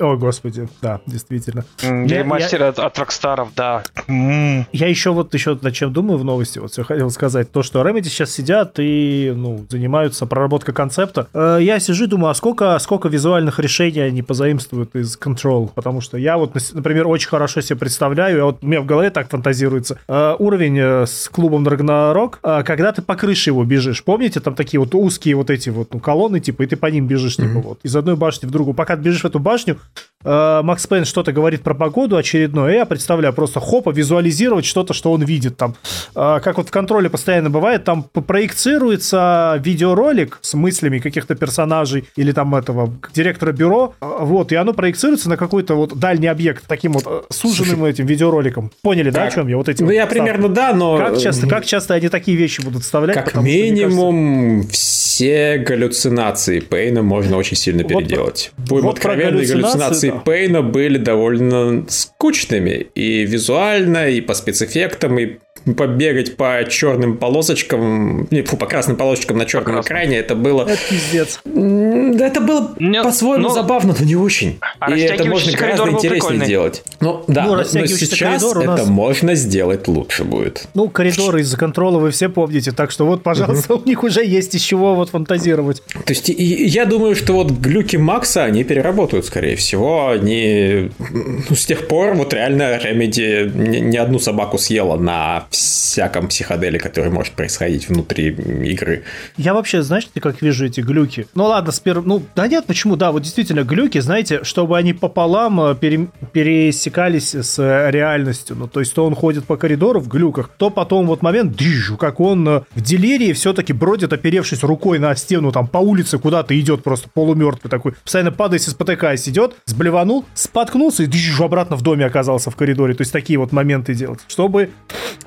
О, 0.00 0.16
господи, 0.16 0.68
да, 0.82 1.00
действительно. 1.06 1.64
Ремастеры 1.80 2.64
от, 2.64 2.80
от 2.80 2.98
Rockstar, 2.98 3.46
да. 3.54 3.84
Я 4.08 4.88
еще 4.88 5.12
вот 5.12 5.32
еще 5.32 5.56
над 5.62 5.72
чем 5.72 5.92
думаю 5.92 6.18
в 6.18 6.24
новости, 6.24 6.58
вот 6.58 6.72
все 6.72 6.82
хотел 6.82 7.08
сказать, 7.10 7.52
то, 7.52 7.62
что 7.62 7.82
Remedy 7.82 8.06
сейчас 8.06 8.32
сидят 8.32 8.74
и 8.78 9.32
ну, 9.32 9.64
занимаются 9.70 10.26
проработкой 10.26 10.74
концепта. 10.74 11.28
Э, 11.32 11.58
я 11.60 11.78
сижу 11.78 12.04
и 12.04 12.08
думаю, 12.08 12.32
а 12.32 12.34
сколько, 12.34 12.76
сколько 12.80 13.06
визуальных 13.06 13.60
решений 13.60 14.00
они 14.00 14.22
позаимствуют 14.22 14.96
из 14.96 15.16
Control? 15.16 15.70
Потому 15.72 16.00
что 16.00 16.18
я 16.18 16.36
вот, 16.36 16.52
например, 16.72 17.06
очень 17.06 17.28
хорошо 17.28 17.60
себе 17.60 17.78
представляю, 17.78 18.38
я 18.38 18.44
вот 18.46 18.58
у 18.60 18.66
меня 18.66 18.80
в 18.80 18.86
голове 18.86 19.10
так 19.10 19.30
фантазируется, 19.30 20.00
э, 20.08 20.34
уровень 20.36 21.06
с 21.06 21.28
клубом 21.28 21.64
Ragnarok, 21.68 22.64
когда 22.64 22.90
ты 22.90 23.02
по 23.02 23.14
крыше 23.14 23.50
его 23.50 23.62
бежишь, 23.62 24.02
помните? 24.02 24.31
Помните, 24.32 24.40
там 24.40 24.54
такие 24.54 24.80
вот 24.80 24.94
узкие 24.94 25.34
вот 25.34 25.50
эти 25.50 25.70
вот 25.70 25.92
ну, 25.92 26.00
колонны, 26.00 26.40
типа, 26.40 26.62
и 26.62 26.66
ты 26.66 26.76
по 26.76 26.86
ним 26.86 27.06
бежишь, 27.06 27.36
типа, 27.36 27.48
mm-hmm. 27.48 27.62
вот, 27.62 27.80
из 27.82 27.94
одной 27.96 28.16
башни 28.16 28.46
в 28.46 28.50
другую. 28.50 28.74
Пока 28.74 28.96
ты 28.96 29.02
бежишь 29.02 29.22
в 29.22 29.26
эту 29.26 29.38
башню, 29.38 29.78
Макс 30.24 30.86
Пейн 30.86 31.04
что-то 31.04 31.32
говорит 31.32 31.62
про 31.62 31.74
погоду 31.74 32.16
очередное, 32.16 32.74
я 32.74 32.86
представляю 32.86 33.34
просто 33.34 33.60
хопа, 33.60 33.90
визуализировать 33.90 34.64
что-то, 34.64 34.94
что 34.94 35.12
он 35.12 35.22
видит 35.22 35.56
там. 35.56 35.74
Э, 36.14 36.40
как 36.42 36.56
вот 36.58 36.68
в 36.68 36.70
контроле 36.70 37.10
постоянно 37.10 37.50
бывает, 37.50 37.84
там 37.84 38.02
проецируется 38.02 39.60
видеоролик 39.62 40.38
с 40.42 40.54
мыслями 40.54 40.98
каких-то 40.98 41.34
персонажей 41.34 42.04
или 42.16 42.32
там 42.32 42.54
этого 42.54 42.92
директора 43.14 43.52
бюро, 43.52 43.94
э, 44.00 44.06
вот, 44.20 44.52
и 44.52 44.56
оно 44.56 44.72
проецируется 44.72 45.28
на 45.28 45.36
какой-то 45.36 45.74
вот 45.74 45.98
дальний 45.98 46.28
объект 46.28 46.64
таким 46.66 46.92
вот 46.92 47.04
э, 47.06 47.22
суженным 47.30 47.78
Слушай, 47.78 47.90
этим 47.90 48.06
видеороликом. 48.06 48.70
Поняли, 48.82 49.10
так. 49.10 49.14
да, 49.14 49.24
о 49.24 49.30
чем 49.30 49.48
я? 49.48 49.56
Вот 49.56 49.68
эти 49.68 49.82
ну, 49.82 49.86
вот 49.86 49.92
я 49.92 50.02
ставки. 50.02 50.18
примерно 50.18 50.48
да, 50.48 50.72
но... 50.74 50.98
Как 50.98 51.18
часто, 51.18 51.46
как 51.46 51.64
часто 51.64 51.94
они 51.94 52.08
такие 52.08 52.36
вещи 52.36 52.60
будут 52.60 52.82
вставлять? 52.82 53.16
Как 53.16 53.34
минимум 53.36 54.66
все 54.68 55.58
галлюцинации 55.58 56.60
Пейна 56.60 57.02
можно 57.02 57.36
очень 57.36 57.56
сильно 57.56 57.84
переделать. 57.84 58.52
Вот, 58.56 58.68
Будем 58.68 58.84
вот 58.86 58.96
откровенные, 58.96 59.46
галлюцинации, 59.46 60.08
галлюцинации. 60.08 60.11
Пейна 60.20 60.62
были 60.62 60.98
довольно 60.98 61.84
скучными 61.88 62.86
и 62.94 63.24
визуально, 63.24 64.08
и 64.08 64.20
по 64.20 64.34
спецэффектам, 64.34 65.18
и 65.18 65.38
побегать 65.76 66.36
по 66.36 66.64
черным 66.68 67.16
полосочкам, 67.16 68.26
не, 68.30 68.42
фу, 68.42 68.56
по 68.56 68.66
красным 68.66 68.96
полосочкам 68.96 69.38
на 69.38 69.46
черном 69.46 69.80
экране, 69.80 70.18
это 70.18 70.34
было... 70.34 70.62
Это 70.62 70.78
пиздец. 70.88 71.40
Да, 71.44 72.26
это 72.26 72.40
было 72.40 72.74
Нет, 72.78 73.04
по-своему 73.04 73.48
ну, 73.48 73.54
забавно, 73.54 73.94
но 73.98 74.04
не 74.04 74.16
очень. 74.16 74.58
А 74.78 74.90
и 74.90 75.00
это 75.00 75.24
можно 75.24 75.52
гораздо 75.52 75.90
интереснее 75.90 76.10
прикольный. 76.10 76.46
делать. 76.46 76.82
Ну, 77.00 77.24
да, 77.28 77.44
ну, 77.44 77.50
но, 77.56 77.58
но 77.58 77.86
сейчас 77.86 78.42
это 78.42 78.64
нас... 78.64 78.86
можно 78.86 79.34
сделать 79.34 79.88
лучше 79.88 80.24
будет. 80.24 80.66
Ну, 80.74 80.88
коридоры 80.88 81.40
из-за 81.40 81.56
контрола 81.56 81.98
вы 81.98 82.10
все 82.10 82.28
помните, 82.28 82.72
так 82.72 82.90
что 82.90 83.06
вот, 83.06 83.22
пожалуйста, 83.22 83.74
у 83.82 83.84
них 83.84 84.02
уже 84.02 84.24
есть 84.24 84.54
из 84.54 84.62
чего 84.62 84.94
вот 84.94 85.10
фантазировать. 85.10 85.82
То 86.04 86.12
есть, 86.12 86.28
я 86.28 86.84
думаю, 86.84 87.16
что 87.16 87.34
вот 87.34 87.50
глюки 87.50 87.96
Макса, 87.96 88.44
они 88.44 88.64
переработают, 88.64 89.26
скорее 89.26 89.56
всего, 89.56 90.08
они... 90.08 90.90
Ну, 90.98 91.54
с 91.54 91.66
тех 91.66 91.88
пор 91.88 92.14
вот 92.14 92.32
реально 92.34 92.78
Remedy 92.78 93.80
ни 93.80 93.96
одну 93.96 94.18
собаку 94.18 94.58
съела 94.58 94.96
на 94.96 95.46
всяком 95.52 96.28
психоделе, 96.28 96.78
который 96.78 97.10
может 97.10 97.34
происходить 97.34 97.88
внутри 97.88 98.28
игры. 98.28 99.04
Я 99.36 99.54
вообще, 99.54 99.82
знаете, 99.82 100.08
как 100.20 100.42
вижу 100.42 100.66
эти 100.66 100.80
глюки? 100.80 101.26
Ну 101.34 101.44
ладно, 101.44 101.72
сперва, 101.72 102.02
ну 102.04 102.22
да 102.34 102.48
нет, 102.48 102.66
почему, 102.66 102.96
да, 102.96 103.12
вот 103.12 103.22
действительно 103.22 103.62
глюки, 103.62 103.98
знаете, 104.00 104.42
чтобы 104.44 104.78
они 104.78 104.92
пополам 104.92 105.60
э, 105.60 105.74
пере... 105.74 106.08
пересекались 106.32 107.34
с 107.34 107.90
реальностью, 107.90 108.56
ну 108.56 108.68
то 108.68 108.80
есть 108.80 108.94
то 108.94 109.04
он 109.04 109.14
ходит 109.14 109.44
по 109.44 109.56
коридору 109.56 110.00
в 110.00 110.08
глюках, 110.08 110.50
то 110.56 110.70
потом 110.70 111.06
вот 111.06 111.22
момент, 111.22 111.56
дыжу, 111.56 111.96
как 111.96 112.20
он 112.20 112.48
э, 112.48 112.62
в 112.74 112.80
делирии 112.80 113.32
все-таки 113.32 113.72
бродит, 113.72 114.12
оперевшись 114.12 114.62
рукой 114.62 114.98
на 114.98 115.14
стену, 115.14 115.52
там 115.52 115.66
по 115.66 115.78
улице 115.78 116.18
куда-то 116.18 116.58
идет 116.58 116.82
просто 116.82 117.08
полумертвый 117.12 117.70
такой, 117.70 117.92
постоянно 117.92 118.32
падает, 118.32 118.62
спотыкаясь, 118.62 119.28
идет, 119.28 119.56
сблеванул, 119.66 120.24
споткнулся 120.34 121.02
и 121.02 121.06
дыжу, 121.06 121.44
обратно 121.44 121.76
в 121.76 121.82
доме 121.82 122.06
оказался 122.06 122.50
в 122.50 122.56
коридоре, 122.56 122.94
то 122.94 123.02
есть 123.02 123.12
такие 123.12 123.38
вот 123.38 123.52
моменты 123.52 123.94
делать, 123.94 124.20
чтобы 124.28 124.70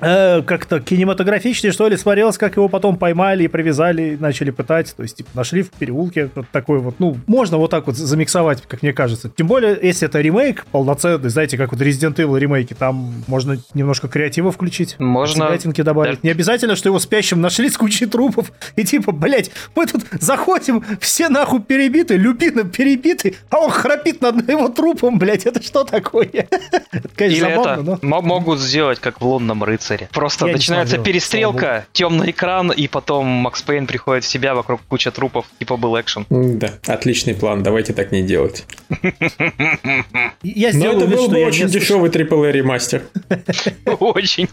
э, 0.00 0.42
как-то 0.42 0.80
кинематографичнее, 0.80 1.72
что 1.72 1.88
ли, 1.88 1.96
смотрелось, 1.96 2.38
как 2.38 2.56
его 2.56 2.68
потом 2.68 2.96
поймали 2.96 3.44
и 3.44 3.48
привязали, 3.48 4.14
и 4.14 4.16
начали 4.16 4.50
пытать. 4.50 4.94
То 4.96 5.02
есть, 5.02 5.16
типа, 5.16 5.30
нашли 5.34 5.62
в 5.62 5.70
переулке 5.70 6.30
вот 6.34 6.46
такой 6.50 6.78
вот, 6.78 6.96
ну, 6.98 7.16
можно 7.26 7.56
вот 7.56 7.70
так 7.70 7.86
вот 7.86 7.96
замиксовать, 7.96 8.62
как 8.66 8.82
мне 8.82 8.92
кажется. 8.92 9.30
Тем 9.34 9.46
более, 9.46 9.78
если 9.80 10.08
это 10.08 10.20
ремейк 10.20 10.66
полноценный, 10.70 11.28
знаете, 11.30 11.56
как 11.56 11.72
вот 11.72 11.80
Resident 11.80 12.16
Evil 12.16 12.38
ремейки, 12.38 12.74
там 12.74 13.24
можно 13.26 13.58
немножко 13.74 14.08
креатива 14.08 14.52
включить. 14.52 14.96
Можно. 14.98 15.46
Цыгатинки 15.46 15.82
добавить. 15.82 16.16
Да. 16.16 16.20
Не 16.22 16.30
обязательно, 16.30 16.76
что 16.76 16.88
его 16.88 16.98
спящим 16.98 17.40
нашли 17.40 17.70
с 17.70 17.76
кучей 17.76 18.06
трупов. 18.06 18.52
И 18.76 18.84
типа, 18.84 19.12
блять, 19.12 19.50
мы 19.74 19.86
тут 19.86 20.02
заходим, 20.20 20.84
все 21.00 21.28
нахуй 21.28 21.60
перебиты, 21.60 22.16
Люпина 22.16 22.64
перебиты, 22.64 23.36
а 23.50 23.58
он 23.58 23.70
храпит 23.70 24.20
над 24.20 24.48
его 24.48 24.68
трупом, 24.68 25.18
блять, 25.18 25.46
это 25.46 25.62
что 25.62 25.84
такое? 25.84 26.26
Или 27.18 27.46
это 27.46 27.98
могут 28.02 28.60
сделать, 28.60 28.98
как 29.00 29.20
в 29.20 29.26
лунном 29.26 29.64
рыцаре. 29.64 29.85
Просто 30.12 30.46
начинается 30.46 30.98
перестрелка, 30.98 31.86
темный 31.92 32.30
экран, 32.30 32.70
и 32.72 32.88
потом 32.88 33.26
Макс 33.26 33.62
Пейн 33.62 33.86
приходит 33.86 34.24
в 34.24 34.28
себя, 34.28 34.54
вокруг 34.54 34.80
куча 34.88 35.10
трупов, 35.10 35.46
типа 35.58 35.76
был 35.76 35.98
экшен. 36.00 36.26
Да, 36.30 36.70
отличный 36.86 37.34
план, 37.34 37.62
давайте 37.62 37.92
так 37.92 38.12
не 38.12 38.22
делать. 38.22 38.64
Я 40.42 40.70
Но 40.72 40.92
это 40.92 41.06
был 41.06 41.28
бы 41.28 41.44
очень 41.44 41.68
дешевый 41.68 42.10
AAA 42.10 42.52
ремастер. 42.52 43.02
Очень. 43.98 44.48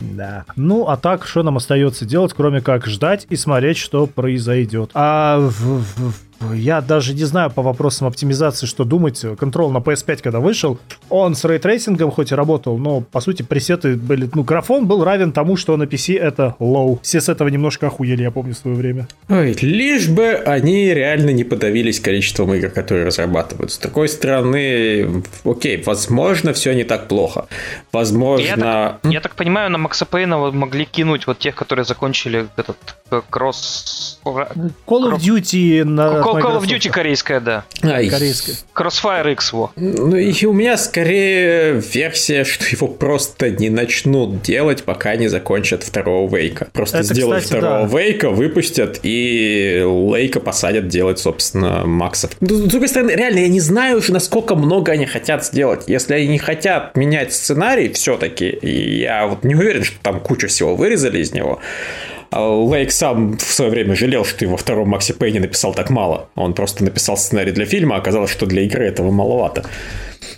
Да. 0.00 0.44
Ну, 0.56 0.86
а 0.88 0.96
так, 0.96 1.26
что 1.26 1.42
нам 1.42 1.56
остается 1.56 2.04
делать, 2.04 2.32
кроме 2.34 2.60
как 2.60 2.86
ждать 2.86 3.26
и 3.28 3.36
смотреть, 3.36 3.76
что 3.76 4.06
произойдет. 4.06 4.90
А 4.94 5.38
в, 5.38 5.82
в, 5.82 6.25
я 6.54 6.80
даже 6.80 7.14
не 7.14 7.24
знаю 7.24 7.50
по 7.50 7.62
вопросам 7.62 8.06
оптимизации, 8.06 8.66
что 8.66 8.84
думать. 8.84 9.24
Control 9.24 9.70
на 9.70 9.78
PS5, 9.78 10.22
когда 10.22 10.40
вышел, 10.40 10.78
он 11.08 11.34
с 11.34 11.44
рейтрейсингом 11.44 12.10
хоть 12.10 12.32
и 12.32 12.34
работал, 12.34 12.78
но, 12.78 13.00
по 13.00 13.20
сути, 13.20 13.42
пресеты 13.42 13.96
были... 13.96 14.28
Ну, 14.34 14.42
графон 14.42 14.86
был 14.86 15.04
равен 15.04 15.32
тому, 15.32 15.56
что 15.56 15.76
на 15.76 15.84
PC 15.84 16.18
это 16.18 16.54
low. 16.60 16.98
Все 17.02 17.20
с 17.20 17.28
этого 17.28 17.48
немножко 17.48 17.86
охуели, 17.86 18.22
я 18.22 18.30
помню, 18.30 18.54
в 18.54 18.58
свое 18.58 18.76
время. 18.76 19.08
Ой, 19.28 19.56
лишь 19.60 20.08
бы 20.08 20.34
они 20.34 20.92
реально 20.92 21.30
не 21.30 21.44
подавились 21.44 22.00
количеством 22.00 22.52
игр, 22.54 22.68
которые 22.68 23.06
разрабатывают. 23.06 23.72
С 23.72 23.78
другой 23.78 24.08
стороны, 24.08 25.22
окей, 25.44 25.82
возможно, 25.84 26.52
все 26.52 26.72
не 26.74 26.84
так 26.84 27.08
плохо. 27.08 27.46
Возможно... 27.92 28.44
Я 28.44 28.56
так, 28.56 29.12
я 29.12 29.20
так 29.20 29.34
понимаю, 29.34 29.70
на 29.70 29.78
Макса 29.78 30.04
Пейна 30.04 30.36
могли 30.50 30.84
кинуть 30.84 31.26
вот 31.26 31.38
тех, 31.38 31.54
которые 31.54 31.84
закончили 31.84 32.46
этот 32.56 32.76
э, 33.10 33.22
кросс... 33.30 34.20
Call 34.24 35.12
of 35.12 35.18
Duty 35.18 35.84
на 35.84 36.25
Call, 36.34 36.60
of 36.60 36.66
Duty 36.66 36.90
корейская, 36.90 37.40
да. 37.40 37.64
Ай. 37.82 38.08
Корейская. 38.08 38.56
Crossfire 38.74 39.32
X, 39.32 39.52
во. 39.52 39.72
Ну 39.76 40.16
и 40.16 40.44
у 40.46 40.52
меня 40.52 40.76
скорее 40.76 41.74
версия, 41.74 42.44
что 42.44 42.64
его 42.66 42.88
просто 42.88 43.50
не 43.50 43.70
начнут 43.70 44.42
делать, 44.42 44.84
пока 44.84 45.16
не 45.16 45.28
закончат 45.28 45.82
второго 45.82 46.34
Вейка. 46.34 46.68
Просто 46.72 46.98
Это, 46.98 47.14
сделают 47.14 47.44
кстати, 47.44 47.58
второго 47.58 47.88
да. 47.88 47.98
Вейка, 47.98 48.30
выпустят, 48.30 49.00
и 49.02 49.82
Лейка 49.84 50.40
посадят 50.40 50.88
делать, 50.88 51.18
собственно, 51.18 51.86
Максов. 51.86 52.32
С 52.40 52.46
другой 52.46 52.88
стороны, 52.88 53.12
реально, 53.12 53.40
я 53.40 53.48
не 53.48 53.60
знаю 53.60 53.98
уже, 53.98 54.12
насколько 54.12 54.54
много 54.54 54.92
они 54.92 55.06
хотят 55.06 55.44
сделать. 55.44 55.84
Если 55.86 56.14
они 56.14 56.28
не 56.28 56.38
хотят 56.38 56.96
менять 56.96 57.32
сценарий 57.32 57.92
все-таки, 57.92 58.58
я 58.62 59.26
вот 59.26 59.44
не 59.44 59.54
уверен, 59.54 59.84
что 59.84 59.98
там 60.02 60.20
кучу 60.20 60.48
всего 60.48 60.76
вырезали 60.76 61.18
из 61.18 61.32
него, 61.32 61.60
а 61.60 62.15
Лейк 62.32 62.90
сам 62.92 63.36
в 63.36 63.42
свое 63.42 63.70
время 63.70 63.94
жалел, 63.94 64.24
что 64.24 64.44
его 64.44 64.56
втором 64.56 64.88
Макси 64.88 65.12
Пейне 65.12 65.40
написал 65.40 65.74
так 65.74 65.90
мало. 65.90 66.28
Он 66.34 66.54
просто 66.54 66.84
написал 66.84 67.16
сценарий 67.16 67.52
для 67.52 67.66
фильма, 67.66 67.96
а 67.96 67.98
оказалось, 67.98 68.30
что 68.30 68.46
для 68.46 68.62
игры 68.62 68.86
этого 68.86 69.10
маловато. 69.10 69.64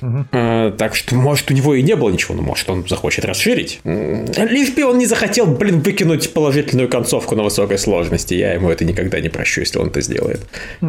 Угу. 0.01 0.77
Так 0.79 0.94
что, 0.94 1.14
может, 1.14 1.51
у 1.51 1.55
него 1.55 1.74
и 1.74 1.83
не 1.83 1.96
было 1.96 2.11
ничего, 2.11 2.35
но 2.35 2.42
может, 2.42 2.68
он 2.70 2.87
захочет 2.88 3.24
расширить. 3.24 3.81
Лишь 3.85 4.70
бы 4.70 4.85
он 4.85 4.98
не 4.98 5.07
захотел, 5.07 5.46
блин, 5.46 5.81
выкинуть 5.81 6.33
положительную 6.33 6.88
концовку 6.88 7.35
на 7.35 7.42
высокой 7.42 7.79
сложности. 7.79 8.35
Я 8.35 8.55
ему 8.55 8.70
это 8.70 8.85
никогда 8.85 9.20
не 9.20 9.29
прощу, 9.29 9.61
если 9.61 9.79
он 9.79 9.88
это 9.88 10.01
сделает. 10.01 10.40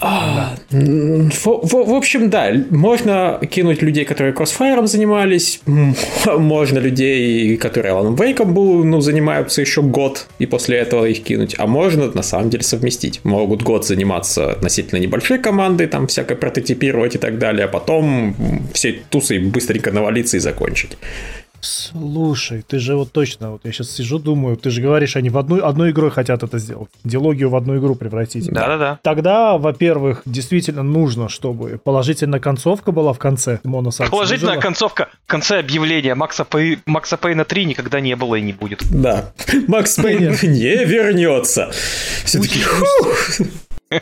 А, 0.00 0.54
в 0.70 1.94
общем, 1.94 2.28
да, 2.28 2.52
можно 2.70 3.40
кинуть 3.50 3.80
людей, 3.80 4.04
которые 4.04 4.34
кроссфайром 4.34 4.86
занимались, 4.86 5.60
можно 6.26 6.78
людей, 6.78 7.56
которые 7.56 7.92
Алан 7.92 8.14
Вейком 8.14 8.52
ну, 8.54 9.00
занимаются 9.00 9.60
еще 9.60 9.82
год, 9.82 10.26
и 10.38 10.46
после 10.46 10.78
этого 10.78 11.06
их 11.06 11.22
кинуть, 11.22 11.54
а 11.58 11.66
можно, 11.66 12.10
на 12.12 12.22
самом 12.22 12.50
деле, 12.50 12.64
совместить. 12.64 13.20
Могут 13.24 13.62
год 13.62 13.86
заниматься 13.86 14.52
относительно 14.52 14.98
небольшой 14.98 15.38
командой, 15.38 15.86
там 15.86 16.06
всякое 16.06 16.36
прототипировать 16.36 17.14
и 17.14 17.18
так 17.18 17.38
далее, 17.38 17.63
а 17.64 17.68
потом 17.68 18.34
всей 18.72 19.02
тусой 19.10 19.38
быстренько 19.38 19.92
навалиться 19.92 20.36
и 20.36 20.40
закончить. 20.40 20.96
Слушай, 21.64 22.62
ты 22.66 22.78
же 22.78 22.94
вот 22.94 23.12
точно, 23.12 23.52
вот 23.52 23.62
я 23.64 23.72
сейчас 23.72 23.90
сижу, 23.90 24.18
думаю, 24.18 24.56
ты 24.56 24.68
же 24.68 24.82
говоришь, 24.82 25.16
они 25.16 25.30
в 25.30 25.38
одну, 25.38 25.64
одной 25.64 25.92
игрой 25.92 26.10
хотят 26.10 26.42
это 26.42 26.58
сделать. 26.58 26.90
Диалогию 27.04 27.48
в 27.48 27.56
одну 27.56 27.78
игру 27.78 27.94
превратить. 27.94 28.48
Да-да-да. 28.50 28.98
Тогда, 29.02 29.56
во-первых, 29.56 30.20
действительно 30.26 30.82
нужно, 30.82 31.30
чтобы 31.30 31.80
положительная 31.82 32.38
концовка 32.38 32.92
была 32.92 33.14
в 33.14 33.18
конце 33.18 33.60
Моносакса. 33.64 34.10
Положительная 34.10 34.60
концовка 34.60 35.08
в 35.24 35.30
конце 35.30 35.58
объявления 35.58 36.14
Макса, 36.14 36.44
Пей... 36.44 36.80
Макса 36.84 37.16
Пейна 37.16 37.46
3 37.46 37.64
никогда 37.64 38.00
не 38.00 38.14
было 38.14 38.34
и 38.34 38.42
не 38.42 38.52
будет. 38.52 38.82
Да. 38.90 39.32
Макс 39.66 39.96
Пейн 39.96 40.36
не 40.42 40.84
вернется. 40.84 41.70
Все-таки... 42.24 42.60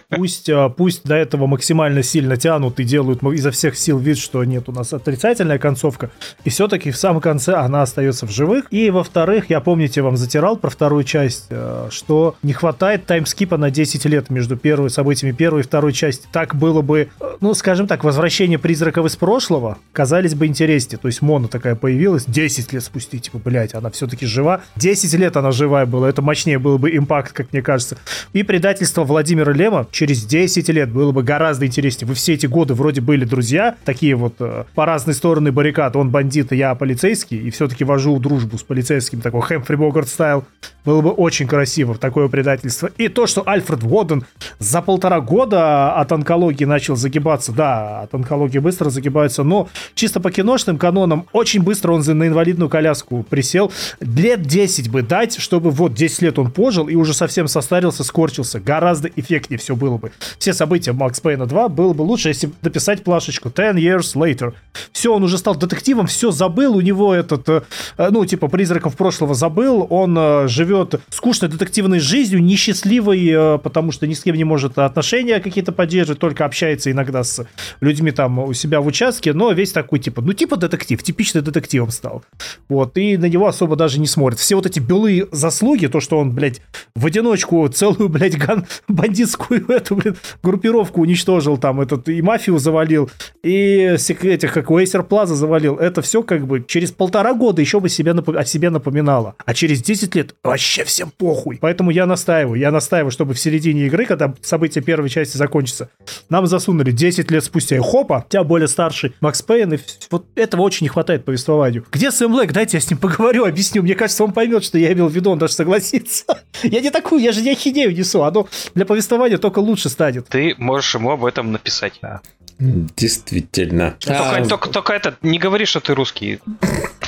Пусть, 0.08 0.48
а, 0.48 0.68
пусть 0.68 1.04
до 1.04 1.14
этого 1.14 1.46
максимально 1.46 2.02
сильно 2.02 2.36
тянут 2.36 2.80
и 2.80 2.84
делают 2.84 3.22
изо 3.22 3.50
всех 3.50 3.76
сил 3.76 3.98
вид, 3.98 4.18
что 4.18 4.44
нет 4.44 4.68
у 4.68 4.72
нас 4.72 4.92
отрицательная 4.92 5.58
концовка, 5.58 6.10
и 6.44 6.50
все-таки 6.50 6.90
в 6.90 6.96
самом 6.96 7.20
конце 7.20 7.54
она 7.54 7.82
остается 7.82 8.26
в 8.26 8.30
живых. 8.30 8.66
И 8.70 8.90
во-вторых, 8.90 9.50
я 9.50 9.60
помните, 9.60 10.02
вам 10.02 10.16
затирал 10.16 10.56
про 10.56 10.70
вторую 10.70 11.04
часть, 11.04 11.46
э, 11.50 11.88
что 11.90 12.36
не 12.42 12.52
хватает 12.52 13.06
таймскипа 13.06 13.56
на 13.56 13.70
10 13.70 14.04
лет 14.06 14.30
между 14.30 14.56
первыми 14.56 14.88
событиями 14.88 15.32
первой 15.32 15.60
и 15.60 15.64
второй 15.64 15.92
части. 15.92 16.26
Так 16.32 16.54
было 16.54 16.82
бы, 16.82 17.08
э, 17.20 17.24
ну, 17.40 17.54
скажем 17.54 17.86
так, 17.86 18.04
возвращение 18.04 18.58
призраков 18.58 19.06
из 19.06 19.16
прошлого 19.16 19.78
казались 19.92 20.34
бы 20.34 20.46
интереснее. 20.46 20.98
То 20.98 21.08
есть 21.08 21.22
Мона 21.22 21.48
такая 21.48 21.74
появилась 21.74 22.24
10 22.26 22.72
лет 22.72 22.82
спустя, 22.82 23.18
типа, 23.18 23.38
блядь, 23.38 23.74
она 23.74 23.90
все-таки 23.90 24.26
жива. 24.26 24.62
10 24.76 25.12
лет 25.14 25.36
она 25.36 25.50
живая 25.50 25.86
была, 25.86 26.08
это 26.08 26.22
мощнее 26.22 26.58
было 26.58 26.78
бы 26.78 26.94
импакт, 26.96 27.32
как 27.32 27.52
мне 27.52 27.62
кажется. 27.62 27.96
И 28.32 28.42
предательство 28.42 29.04
Владимира 29.04 29.52
Лема 29.72 29.88
через 29.90 30.24
10 30.24 30.68
лет 30.68 30.90
было 30.90 31.12
бы 31.12 31.22
гораздо 31.22 31.66
интереснее. 31.66 32.06
Вы 32.06 32.14
все 32.14 32.34
эти 32.34 32.46
годы 32.46 32.74
вроде 32.74 33.00
были 33.00 33.24
друзья, 33.24 33.76
такие 33.84 34.14
вот 34.14 34.34
э, 34.40 34.64
по 34.74 34.84
разные 34.84 35.14
стороны 35.14 35.50
баррикад. 35.50 35.96
Он 35.96 36.10
бандит, 36.10 36.52
я 36.52 36.74
полицейский, 36.74 37.38
и 37.38 37.50
все-таки 37.50 37.84
вожу 37.84 38.18
дружбу 38.18 38.58
с 38.58 38.62
полицейским, 38.62 39.20
такой 39.20 39.40
Хэмфри 39.40 39.76
Богарт 39.76 40.08
стайл. 40.08 40.44
Было 40.84 41.00
бы 41.00 41.10
очень 41.10 41.46
красиво, 41.46 41.94
такое 41.94 42.28
предательство. 42.28 42.90
И 42.98 43.08
то, 43.08 43.26
что 43.26 43.48
Альфред 43.48 43.82
Уоден 43.84 44.24
за 44.58 44.82
полтора 44.82 45.20
года 45.20 45.94
от 45.94 46.12
онкологии 46.12 46.64
начал 46.64 46.96
загибаться, 46.96 47.52
да, 47.52 48.02
от 48.02 48.14
онкологии 48.14 48.58
быстро 48.58 48.90
загибается, 48.90 49.42
но 49.42 49.68
чисто 49.94 50.20
по 50.20 50.30
киношным 50.30 50.76
канонам 50.76 51.26
очень 51.32 51.62
быстро 51.62 51.92
он 51.92 52.02
на 52.02 52.26
инвалидную 52.26 52.68
коляску 52.68 53.22
присел. 53.22 53.72
Лет 54.00 54.42
10 54.42 54.90
бы 54.90 55.02
дать, 55.02 55.38
чтобы 55.38 55.70
вот 55.70 55.94
10 55.94 56.22
лет 56.22 56.38
он 56.38 56.50
пожил 56.50 56.88
и 56.88 56.94
уже 56.94 57.14
совсем 57.14 57.48
состарился, 57.48 58.04
скорчился. 58.04 58.60
Гораздо 58.60 59.08
эффектнее 59.08 59.58
все 59.62 59.76
было 59.76 59.96
бы. 59.96 60.12
Все 60.38 60.52
события 60.52 60.92
Макс 60.92 61.20
Пейна 61.20 61.46
2 61.46 61.68
было 61.68 61.92
бы 61.92 62.02
лучше, 62.02 62.28
если 62.28 62.50
дописать 62.62 63.04
плашечку 63.04 63.50
10 63.50 63.76
years 63.76 64.14
later. 64.14 64.54
Все, 64.92 65.14
он 65.14 65.22
уже 65.22 65.38
стал 65.38 65.54
детективом, 65.54 66.06
все 66.06 66.30
забыл, 66.30 66.76
у 66.76 66.80
него 66.80 67.14
этот, 67.14 67.48
э, 67.48 67.62
ну, 67.98 68.24
типа, 68.24 68.48
призраков 68.48 68.96
прошлого 68.96 69.34
забыл, 69.34 69.86
он 69.88 70.16
э, 70.18 70.48
живет 70.48 71.00
скучной 71.10 71.48
детективной 71.48 72.00
жизнью, 72.00 72.42
несчастливой, 72.42 73.28
э, 73.28 73.58
потому 73.58 73.92
что 73.92 74.06
ни 74.06 74.14
с 74.14 74.22
кем 74.22 74.36
не 74.36 74.44
может 74.44 74.78
отношения 74.78 75.40
какие-то 75.40 75.72
поддерживать, 75.72 76.18
только 76.18 76.44
общается 76.44 76.90
иногда 76.90 77.22
с 77.22 77.46
людьми 77.80 78.10
там 78.10 78.38
у 78.38 78.52
себя 78.52 78.80
в 78.80 78.86
участке, 78.86 79.32
но 79.32 79.52
весь 79.52 79.72
такой, 79.72 79.98
типа, 79.98 80.22
ну, 80.22 80.32
типа 80.32 80.56
детектив, 80.56 81.02
типичный 81.02 81.42
детективом 81.42 81.90
стал. 81.90 82.24
Вот, 82.68 82.96
и 82.98 83.16
на 83.16 83.26
него 83.26 83.46
особо 83.46 83.76
даже 83.76 84.00
не 84.00 84.06
смотрят. 84.06 84.40
Все 84.40 84.56
вот 84.56 84.66
эти 84.66 84.80
белые 84.80 85.28
заслуги, 85.30 85.86
то, 85.86 86.00
что 86.00 86.18
он, 86.18 86.32
блядь, 86.32 86.60
в 86.94 87.06
одиночку 87.06 87.68
целую, 87.68 88.08
блядь, 88.08 88.36
ган- 88.36 88.66
бандитскую 88.88 89.51
эту, 89.68 89.96
блин, 89.96 90.16
группировку 90.42 91.02
уничтожил, 91.02 91.58
там, 91.58 91.80
этот, 91.80 92.08
и 92.08 92.22
мафию 92.22 92.58
завалил, 92.58 93.10
и 93.42 93.96
этих, 93.96 94.52
как 94.52 94.70
Уэйсер 94.70 95.02
Плаза 95.02 95.34
завалил. 95.34 95.76
Это 95.76 96.02
все 96.02 96.22
как 96.22 96.46
бы 96.46 96.64
через 96.66 96.92
полтора 96.92 97.34
года 97.34 97.60
еще 97.60 97.80
бы 97.80 97.88
себе 97.88 98.12
нап- 98.12 98.36
о 98.36 98.44
себе 98.44 98.70
напоминало. 98.70 99.34
А 99.44 99.54
через 99.54 99.82
10 99.82 100.14
лет 100.14 100.34
вообще 100.42 100.84
всем 100.84 101.10
похуй. 101.16 101.58
Поэтому 101.60 101.90
я 101.90 102.06
настаиваю, 102.06 102.58
я 102.58 102.70
настаиваю, 102.70 103.10
чтобы 103.10 103.34
в 103.34 103.38
середине 103.38 103.86
игры, 103.86 104.06
когда 104.06 104.34
события 104.42 104.80
первой 104.80 105.08
части 105.08 105.36
закончатся, 105.36 105.90
нам 106.28 106.46
засунули 106.46 106.90
10 106.90 107.30
лет 107.30 107.44
спустя. 107.44 107.76
И 107.76 107.80
хопа, 107.80 108.26
тебя 108.28 108.44
более 108.44 108.68
старший 108.68 109.14
Макс 109.20 109.42
Пейн, 109.42 109.74
и 109.74 109.78
вот 110.10 110.26
этого 110.34 110.62
очень 110.62 110.84
не 110.84 110.88
хватает 110.88 111.24
повествованию. 111.24 111.84
Где 111.90 112.10
Сэм 112.10 112.32
Блэк? 112.32 112.52
Дайте 112.52 112.76
я 112.76 112.80
с 112.80 112.90
ним 112.90 112.98
поговорю, 112.98 113.44
объясню. 113.44 113.82
Мне 113.82 113.94
кажется, 113.94 114.24
он 114.24 114.32
поймет, 114.32 114.64
что 114.64 114.78
я 114.78 114.92
имел 114.92 115.08
в 115.08 115.12
виду, 115.12 115.30
он 115.30 115.38
даже 115.38 115.54
согласится. 115.54 116.24
Я 116.62 116.80
не 116.80 116.90
такую, 116.90 117.20
я 117.22 117.32
же 117.32 117.42
не 117.42 117.50
ахидею 117.50 117.92
несу. 117.94 118.22
Оно 118.22 118.46
для 118.74 118.86
повествования 118.86 119.36
только 119.42 119.58
лучше 119.58 119.90
станет. 119.90 120.28
Ты 120.28 120.54
можешь 120.56 120.94
ему 120.94 121.10
об 121.10 121.24
этом 121.24 121.52
написать. 121.52 121.98
Да. 122.00 122.22
Действительно. 122.58 123.96
Только, 123.98 124.30
а... 124.30 124.44
только, 124.46 124.68
только 124.68 124.92
это, 124.92 125.16
не 125.22 125.38
говори, 125.38 125.64
что 125.64 125.80
ты 125.80 125.94
русский. 125.94 126.38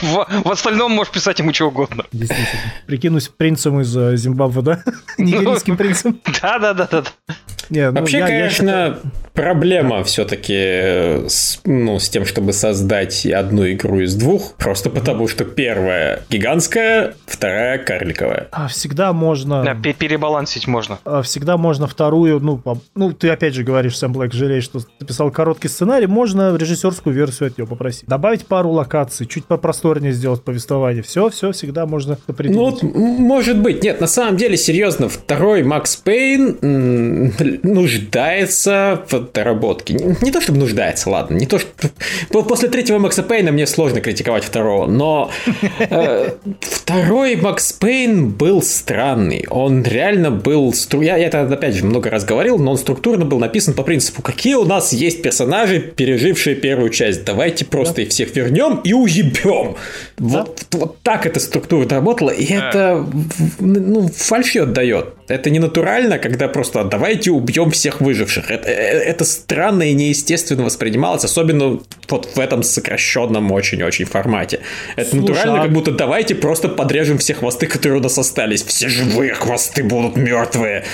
В, 0.02 0.26
в 0.44 0.50
остальном 0.50 0.92
можешь 0.92 1.12
писать 1.12 1.38
ему 1.38 1.52
что 1.52 1.68
угодно. 1.68 2.04
Действительно. 2.12 2.62
Прикинусь 2.86 3.28
принцем 3.28 3.80
из 3.80 3.96
э, 3.96 4.16
Зимбабве, 4.16 4.62
да? 4.62 4.82
Нигерийским 5.18 5.76
принцем. 5.76 6.20
Да-да-да-да. 6.42 7.04
Не, 7.70 7.90
ну, 7.90 8.00
Вообще, 8.00 8.18
я, 8.18 8.26
конечно, 8.26 8.68
я... 8.68 8.98
проблема 9.32 10.04
все-таки 10.04 10.54
э, 10.54 11.28
с, 11.28 11.60
ну, 11.64 11.98
с 11.98 12.08
тем, 12.08 12.26
чтобы 12.26 12.52
создать 12.52 13.24
одну 13.26 13.70
игру 13.70 14.00
из 14.00 14.14
двух, 14.14 14.54
просто 14.54 14.90
потому 14.90 15.28
что 15.28 15.44
первая 15.44 16.22
гигантская, 16.30 17.14
вторая 17.26 17.78
карликовая. 17.78 18.48
А 18.52 18.68
всегда 18.68 19.12
можно... 19.12 19.62
Да, 19.62 19.74
перебалансить 19.74 20.66
можно. 20.66 20.98
А 21.04 21.22
всегда 21.22 21.56
можно 21.56 21.86
вторую, 21.86 22.40
ну, 22.40 22.58
по... 22.58 22.78
ну, 22.94 23.12
ты 23.12 23.30
опять 23.30 23.54
же 23.54 23.64
говоришь, 23.64 23.98
Сэм 23.98 24.12
Блэк, 24.12 24.32
жалеешь, 24.32 24.64
что 24.64 24.80
ты 24.80 25.06
писал 25.06 25.30
короткий 25.30 25.68
сценарий, 25.68 26.06
можно 26.06 26.54
режиссерскую 26.56 27.14
версию 27.14 27.48
от 27.48 27.58
нее 27.58 27.66
попросить. 27.66 28.06
Добавить 28.06 28.46
пару 28.46 28.70
локаций, 28.70 29.26
чуть 29.26 29.46
попросторнее 29.84 30.12
сделать 30.12 30.42
повествование. 30.42 31.02
Все, 31.02 31.28
все, 31.28 31.52
всегда 31.52 31.84
можно 31.84 32.18
определить. 32.26 32.56
Ну, 32.56 33.18
может 33.18 33.58
быть. 33.58 33.82
Нет, 33.82 34.00
на 34.00 34.06
самом 34.06 34.36
деле, 34.36 34.56
серьезно, 34.56 35.08
второй 35.08 35.62
Макс 35.62 35.96
Пейн 35.96 36.56
нуждается 37.62 39.02
в 39.10 39.32
доработке. 39.32 39.94
Не 40.22 40.30
то, 40.30 40.40
чтобы 40.40 40.58
нуждается, 40.58 41.10
ладно. 41.10 41.36
Не 41.36 41.46
то, 41.46 41.58
что... 41.58 41.90
После 42.30 42.68
третьего 42.68 42.98
Макса 42.98 43.22
Пейна 43.22 43.52
мне 43.52 43.66
сложно 43.66 44.00
критиковать 44.00 44.44
второго, 44.44 44.86
но 44.86 45.30
э, 45.78 46.30
второй 46.60 47.36
Макс 47.36 47.72
Пейн 47.72 48.30
был 48.30 48.62
странный. 48.62 49.44
Он 49.50 49.82
реально 49.82 50.30
был... 50.30 50.72
Стру... 50.72 51.02
Я, 51.02 51.16
я 51.18 51.26
это, 51.26 51.42
опять 51.42 51.74
же, 51.74 51.84
много 51.84 52.08
раз 52.10 52.24
говорил, 52.24 52.58
но 52.58 52.72
он 52.72 52.78
структурно 52.78 53.24
был 53.24 53.38
написан 53.38 53.74
по 53.74 53.82
принципу, 53.82 54.22
какие 54.22 54.54
у 54.54 54.64
нас 54.64 54.92
есть 54.94 55.20
персонажи, 55.22 55.80
пережившие 55.80 56.56
первую 56.56 56.88
часть. 56.88 57.24
Давайте 57.24 57.64
просто 57.66 57.96
да. 57.96 58.02
их 58.02 58.08
всех 58.08 58.34
вернем 58.34 58.80
и 58.84 58.94
уебем. 58.94 59.73
Да. 60.18 60.38
Вот, 60.38 60.66
вот 60.72 61.02
так 61.02 61.26
эта 61.26 61.40
структура 61.40 61.88
работала, 61.88 62.30
и 62.30 62.52
а. 62.54 62.68
это 62.68 63.06
ну, 63.60 64.08
фальшью 64.08 64.64
отдает. 64.64 65.14
Это 65.28 65.50
не 65.50 65.58
натурально, 65.58 66.18
когда 66.18 66.48
просто 66.48 66.84
давайте 66.84 67.30
убьем 67.30 67.70
всех 67.70 68.00
выживших. 68.00 68.50
Это, 68.50 68.68
э, 68.68 68.72
это 68.72 69.24
странно 69.24 69.84
и 69.84 69.94
неестественно 69.94 70.64
воспринималось, 70.64 71.24
особенно 71.24 71.80
вот 72.08 72.28
в 72.34 72.38
этом 72.38 72.62
сокращенном 72.62 73.50
очень-очень 73.52 74.04
формате. 74.04 74.60
Это 74.96 75.10
Слушай, 75.10 75.20
натурально, 75.22 75.60
а... 75.60 75.62
как 75.62 75.72
будто 75.72 75.92
давайте 75.92 76.34
просто 76.34 76.68
подрежем 76.68 77.18
все 77.18 77.34
хвосты, 77.34 77.66
которые 77.66 78.00
у 78.00 78.02
нас 78.02 78.18
остались. 78.18 78.62
Все 78.62 78.88
живые 78.88 79.34
хвосты 79.34 79.82
будут 79.82 80.16
мертвые 80.16 80.84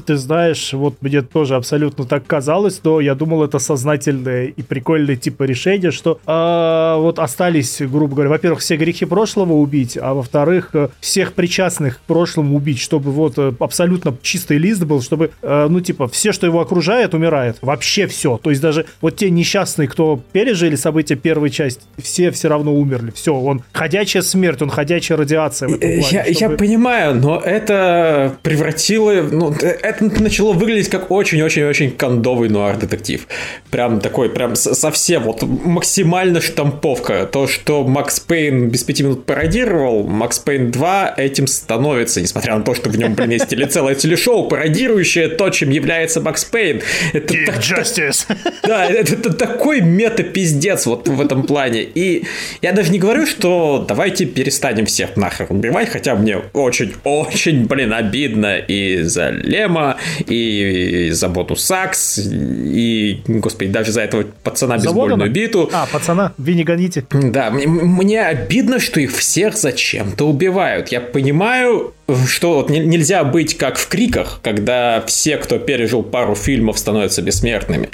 ты, 0.00 0.16
знаешь, 0.16 0.72
вот 0.72 0.96
мне 1.00 1.22
тоже 1.22 1.56
абсолютно 1.56 2.04
так 2.04 2.26
казалось, 2.26 2.80
но 2.84 3.00
я 3.00 3.14
думал, 3.14 3.44
это 3.44 3.58
сознательное 3.58 4.46
и 4.46 4.62
прикольное 4.62 5.16
типа 5.16 5.44
решение, 5.44 5.90
что 5.90 6.18
э, 6.26 7.00
вот 7.00 7.18
остались, 7.18 7.80
грубо 7.80 8.14
говоря, 8.14 8.30
во-первых, 8.30 8.60
все 8.60 8.76
грехи 8.76 9.04
прошлого 9.04 9.54
убить, 9.54 9.98
а 10.00 10.14
во-вторых, 10.14 10.70
э, 10.74 10.88
всех 11.00 11.32
причастных 11.32 11.98
к 11.98 12.00
прошлому 12.00 12.56
убить, 12.56 12.80
чтобы 12.80 13.10
вот 13.10 13.34
э, 13.38 13.52
абсолютно 13.58 14.16
чистый 14.22 14.58
лист 14.58 14.84
был, 14.84 15.02
чтобы, 15.02 15.30
э, 15.42 15.66
ну, 15.68 15.80
типа, 15.80 16.08
все, 16.08 16.32
что 16.32 16.46
его 16.46 16.60
окружает, 16.60 17.14
умирает. 17.14 17.58
Вообще 17.62 18.06
все. 18.06 18.38
То 18.42 18.50
есть 18.50 18.62
даже 18.62 18.86
вот 19.00 19.16
те 19.16 19.30
несчастные, 19.30 19.88
кто 19.88 20.20
пережили 20.32 20.76
события 20.76 21.16
первой 21.16 21.50
части, 21.50 21.82
все 21.98 22.30
все 22.30 22.48
равно 22.48 22.74
умерли. 22.74 23.12
Все, 23.14 23.34
он 23.34 23.62
ходячая 23.72 24.22
смерть, 24.22 24.62
он 24.62 24.70
ходячая 24.70 25.16
радиация. 25.18 25.68
В 25.68 25.74
этом 25.74 26.00
плане, 26.00 26.06
я, 26.10 26.34
чтобы... 26.34 26.52
я 26.52 26.58
понимаю, 26.58 27.14
но 27.14 27.40
это 27.40 28.36
превратило, 28.42 29.12
ну, 29.30 29.54
это 29.84 30.22
начало 30.22 30.52
выглядеть 30.52 30.88
как 30.88 31.10
очень-очень-очень 31.10 31.90
кондовый 31.92 32.48
нуар-детектив. 32.48 33.26
Прям 33.70 34.00
такой, 34.00 34.30
прям 34.30 34.56
совсем 34.56 35.24
вот 35.24 35.42
максимально 35.42 36.40
штамповка. 36.40 37.26
То, 37.26 37.46
что 37.46 37.84
Макс 37.84 38.18
Пейн 38.20 38.68
без 38.68 38.82
пяти 38.82 39.02
минут 39.02 39.26
пародировал, 39.26 40.04
Макс 40.04 40.38
Пейн 40.38 40.70
2 40.70 41.14
этим 41.16 41.46
становится, 41.46 42.20
несмотря 42.20 42.56
на 42.56 42.64
то, 42.64 42.74
что 42.74 42.88
в 42.88 42.96
нем, 42.96 43.14
есть 43.30 43.72
целое 43.72 43.94
телешоу, 43.94 44.48
пародирующее 44.48 45.28
то, 45.28 45.50
чем 45.50 45.70
является 45.70 46.20
Макс 46.20 46.44
Пейн. 46.44 46.80
Это 47.12 47.34
так, 47.46 47.58
Justice. 47.58 48.26
Да, 48.62 48.86
это, 48.86 49.14
это 49.14 49.32
такой 49.32 49.80
мета-пиздец 49.80 50.86
вот 50.86 51.08
в 51.08 51.20
этом 51.20 51.44
плане. 51.44 51.82
И 51.82 52.24
я 52.62 52.72
даже 52.72 52.90
не 52.90 52.98
говорю, 52.98 53.26
что 53.26 53.84
давайте 53.86 54.24
перестанем 54.24 54.86
всех 54.86 55.16
нахер 55.16 55.46
убивать, 55.50 55.90
хотя 55.90 56.14
мне 56.14 56.38
очень-очень, 56.52 57.66
блин, 57.66 57.92
обидно 57.92 58.56
и 58.56 59.02
за 59.02 59.30
Лем 59.30 59.73
Артема, 59.74 59.96
и 60.26 61.10
за 61.12 61.28
Боту 61.28 61.56
Сакс, 61.56 62.18
и, 62.18 63.22
господи, 63.26 63.70
даже 63.70 63.92
за 63.92 64.02
этого 64.02 64.24
пацана 64.42 64.76
бейсбольную 64.76 65.30
биту. 65.30 65.70
А, 65.72 65.86
пацана, 65.86 66.32
Винни 66.38 66.62
гоните. 66.62 67.04
Да, 67.10 67.50
мне, 67.50 67.66
мне 67.66 68.22
обидно, 68.22 68.78
что 68.80 69.00
их 69.00 69.16
всех 69.16 69.56
зачем-то 69.56 70.28
убивают. 70.28 70.88
Я 70.88 71.00
понимаю, 71.00 71.94
что 72.26 72.54
вот 72.54 72.70
нельзя 72.70 73.24
быть 73.24 73.56
как 73.56 73.76
в 73.78 73.88
криках, 73.88 74.40
когда 74.42 75.02
все, 75.06 75.36
кто 75.36 75.58
пережил 75.58 76.02
пару 76.02 76.34
фильмов, 76.34 76.78
становятся 76.78 77.22
бессмертными. 77.22 77.90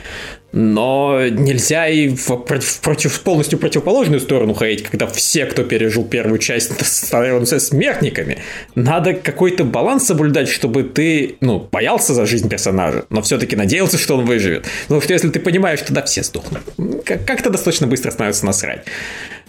Но 0.53 1.29
нельзя 1.29 1.89
и 1.89 2.09
в, 2.09 2.29
в 2.29 2.81
против, 2.81 3.21
полностью 3.21 3.59
противоположную 3.59 4.21
сторону 4.21 4.55
ходить, 4.55 4.83
когда 4.83 5.07
все, 5.07 5.47
кто 5.47 5.63
пережил 5.63 6.05
первую 6.05 6.39
часть, 6.39 6.73
становятся 6.87 7.61
смертниками. 7.61 8.39
Надо 8.75 9.15
какой-то 9.15 9.65
баланс 9.65 10.07
соблюдать, 10.07 10.49
чтобы 10.49 10.83
ты, 10.83 11.37
ну, 11.41 11.69
боялся 11.71 12.15
за 12.15 12.27
жизнь 12.27 12.49
персонажа, 12.49 13.05
но 13.11 13.23
все-таки 13.23 13.55
надеялся, 13.57 13.99
что 13.99 14.17
он 14.17 14.25
выживет. 14.25 14.67
Потому 14.83 15.01
что 15.01 15.13
если 15.13 15.29
ты 15.29 15.39
понимаешь, 15.41 15.81
что 15.81 15.93
да, 15.93 16.03
все 16.03 16.23
сдохнут, 16.23 16.63
как-то 17.05 17.51
достаточно 17.51 17.87
быстро 17.87 18.11
становится 18.11 18.45
насрать. 18.47 18.85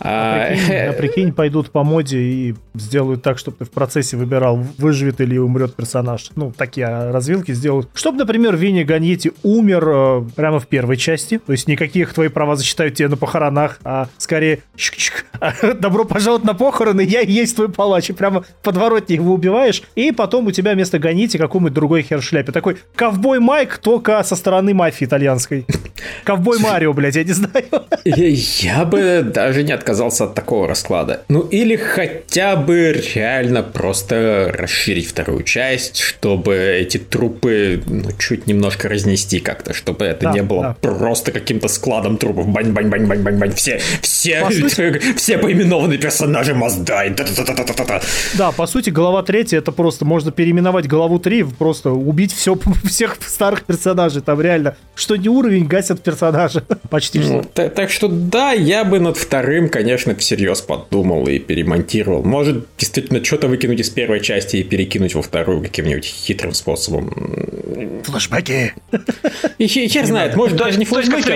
А, 0.04 0.46
а, 0.46 0.48
прикинь, 0.50 0.76
а 0.76 0.94
прикинь, 0.94 1.34
пойдут 1.34 1.70
по 1.70 1.84
моде 1.84 2.18
и 2.20 2.56
сделают 2.74 3.22
так, 3.22 3.38
чтобы 3.38 3.58
ты 3.58 3.66
в 3.66 3.72
процессе 3.72 4.18
выбирал, 4.18 4.58
выживет 4.78 5.22
или 5.22 5.38
умрет 5.38 5.76
персонаж. 5.76 6.32
Ну, 6.36 6.52
такие 6.52 7.12
развилки 7.12 7.52
сделают. 7.54 7.90
Чтобы, 7.94 8.18
например, 8.18 8.56
Винни 8.56 8.84
Ганьети 8.84 9.32
умер 9.44 9.84
э, 9.88 10.24
прямо 10.36 10.60
в 10.60 10.68
первой 10.68 10.98
части. 10.98 11.38
То 11.38 11.52
есть 11.52 11.68
никаких 11.68 12.14
твои 12.14 12.30
права 12.30 12.56
зачитают 12.56 12.96
тебе 12.96 13.10
на 13.10 13.18
похоронах, 13.18 13.80
а 13.84 14.08
скорее 14.18 14.60
добро 15.80 16.06
пожаловать 16.06 16.46
на 16.46 16.56
похороны, 16.56 17.02
я 17.02 17.22
и 17.22 17.32
есть 17.32 17.56
твой 17.56 17.70
палач. 17.70 18.10
И 18.10 18.14
прямо 18.14 18.42
в 18.42 18.46
подворотне 18.64 19.16
его 19.16 19.34
убиваешь, 19.34 19.84
и 19.96 20.12
потом 20.12 20.48
у 20.48 20.52
тебя 20.52 20.74
вместо 20.74 20.98
Ганьети 20.98 21.38
какой-нибудь 21.38 21.74
другой 21.74 22.02
хер 22.02 22.22
шляпе. 22.22 22.52
Такой 22.52 22.78
ковбой 22.96 23.40
Майк, 23.40 23.78
только 23.78 24.24
со 24.24 24.36
стороны 24.36 24.74
мафии 24.74 25.06
итальянской. 25.06 25.66
Ковбой 26.24 26.60
Марио, 26.62 26.94
блядь, 26.94 27.16
я 27.16 27.24
не 27.24 27.34
знаю. 27.34 27.66
Я 28.04 28.86
бы 28.86 29.22
даже 29.24 29.64
не 29.64 29.72
отказался 29.72 29.91
отказался 29.92 30.24
от 30.24 30.36
такого 30.36 30.68
расклада. 30.68 31.24
Ну 31.28 31.42
или 31.42 31.76
хотя 31.76 32.56
бы 32.56 32.94
реально 33.16 33.62
просто 33.62 34.52
расширить 34.54 35.08
вторую 35.08 35.44
часть, 35.44 35.98
чтобы 35.98 36.56
эти 36.56 36.98
трупы 36.98 37.82
ну, 37.86 38.12
чуть 38.18 38.48
немножко 38.48 38.88
разнести 38.88 39.40
как-то, 39.40 39.74
чтобы 39.74 40.06
это 40.06 40.26
да, 40.26 40.32
не 40.32 40.44
было 40.44 40.62
да. 40.62 40.76
просто 40.82 41.32
каким-то 41.32 41.68
складом 41.68 42.18
трупов. 42.18 42.48
Бань-бань-бань-бань-бань-бань. 42.48 43.54
Все, 43.54 43.82
все, 44.02 44.42
по 44.42 44.52
сути... 44.52 45.00
все 45.18 45.38
поименованные 45.38 46.00
персонажи 46.00 46.54
die. 46.54 47.16
Да, 48.38 48.52
по 48.52 48.68
сути, 48.68 48.90
глава 48.90 49.24
третья 49.24 49.58
это 49.58 49.72
просто 49.72 50.06
можно 50.06 50.32
переименовать 50.32 50.88
главу 50.88 51.20
3, 51.20 51.44
просто 51.60 51.92
убить 51.92 52.34
все, 52.34 52.58
всех 52.86 53.18
старых 53.28 53.64
персонажей. 53.64 54.22
Там 54.22 54.42
реально, 54.42 54.76
что 54.96 55.18
не 55.18 55.30
уровень, 55.30 55.66
гасят 55.66 56.02
персонажа. 56.02 56.64
Почти 56.90 57.20
ну. 57.20 57.44
Так, 57.54 57.74
так 57.74 57.90
что 57.90 58.08
да, 58.08 58.52
я 58.54 58.84
бы 58.84 59.00
над 59.00 59.18
вторым, 59.18 59.70
конечно, 59.70 59.81
всерьез 60.18 60.62
подумал 60.62 61.28
и 61.28 61.40
перемонтировал. 61.40 62.24
Может, 62.24 62.66
действительно, 62.78 63.24
что-то 63.24 63.48
выкинуть 63.48 63.80
из 63.80 63.90
первой 63.90 64.20
части 64.20 64.58
и 64.58 64.64
перекинуть 64.64 65.16
во 65.16 65.22
вторую 65.22 65.62
каким-нибудь 65.62 66.06
хитрым 66.06 66.54
способом. 66.54 68.02
Флэшбэки. 68.04 68.74
И 69.58 69.68
хер 69.68 70.06
знает, 70.06 70.36
может 70.36 70.58
даже 70.58 70.80
не 70.80 70.86
флэшбэки, 70.86 71.32
а 71.32 71.36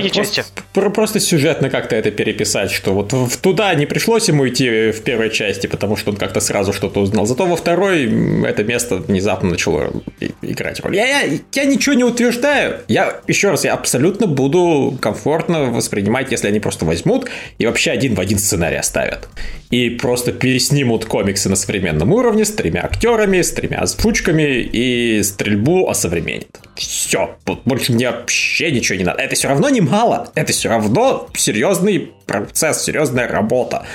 просто 0.90 1.20
сюжетно 1.20 1.70
как-то 1.70 1.96
это 1.96 2.12
переписать, 2.12 2.72
что 2.72 2.94
вот 2.94 3.14
туда 3.42 3.74
не 3.76 3.86
пришлось 3.86 4.28
ему 4.28 4.48
идти 4.48 4.92
в 4.92 5.02
первой 5.02 5.30
части, 5.30 5.68
потому 5.68 5.96
что 5.96 6.12
он 6.12 6.18
как-то 6.18 6.40
сразу 6.40 6.74
что-то 6.74 7.02
узнал. 7.02 7.26
Зато 7.26 7.46
во 7.46 7.56
второй 7.56 8.06
это 8.46 8.64
место 8.64 8.98
внезапно 8.98 9.50
начало 9.50 9.94
играть 10.42 10.80
роль. 10.82 10.96
Я, 10.96 11.06
я, 11.06 11.40
я 11.54 11.66
ничего 11.66 11.96
не 11.96 12.04
утверждаю. 12.04 12.80
Я, 12.88 13.22
еще 13.28 13.52
раз, 13.52 13.64
я 13.66 13.74
абсолютно 13.74 14.28
буду 14.28 14.98
комфортно 15.02 15.66
воспринимать, 15.66 16.32
если 16.32 16.48
они 16.48 16.60
просто 16.60 16.86
возьмут 16.86 17.30
и 17.58 17.66
вообще 17.66 17.92
один 17.92 18.16
в 18.16 18.20
один 18.20 18.35
один 18.36 18.40
сценарий 18.40 18.78
оставят. 18.78 19.28
И 19.72 19.90
просто 19.90 20.32
переснимут 20.32 21.06
комиксы 21.06 21.50
на 21.50 21.56
современном 21.56 22.14
уровне 22.14 22.46
с 22.46 22.52
тремя 22.52 22.86
актерами, 22.86 23.42
с 23.42 23.52
тремя 23.52 23.80
озвучками 23.80 24.62
и 24.62 25.24
стрельбу 25.24 25.90
осовременят. 25.90 26.48
Все, 26.76 27.38
больше 27.66 27.94
мне 27.94 28.12
вообще 28.12 28.72
ничего 28.72 28.98
не 28.98 29.04
надо. 29.04 29.22
Это 29.22 29.36
все 29.36 29.48
равно 29.48 29.70
не 29.70 29.82
мало. 29.82 30.30
Это 30.36 30.54
все 30.54 30.70
равно 30.70 31.30
серьезный 31.36 32.12
процесс, 32.26 32.84
серьезная 32.84 33.28
работа. 33.28 33.86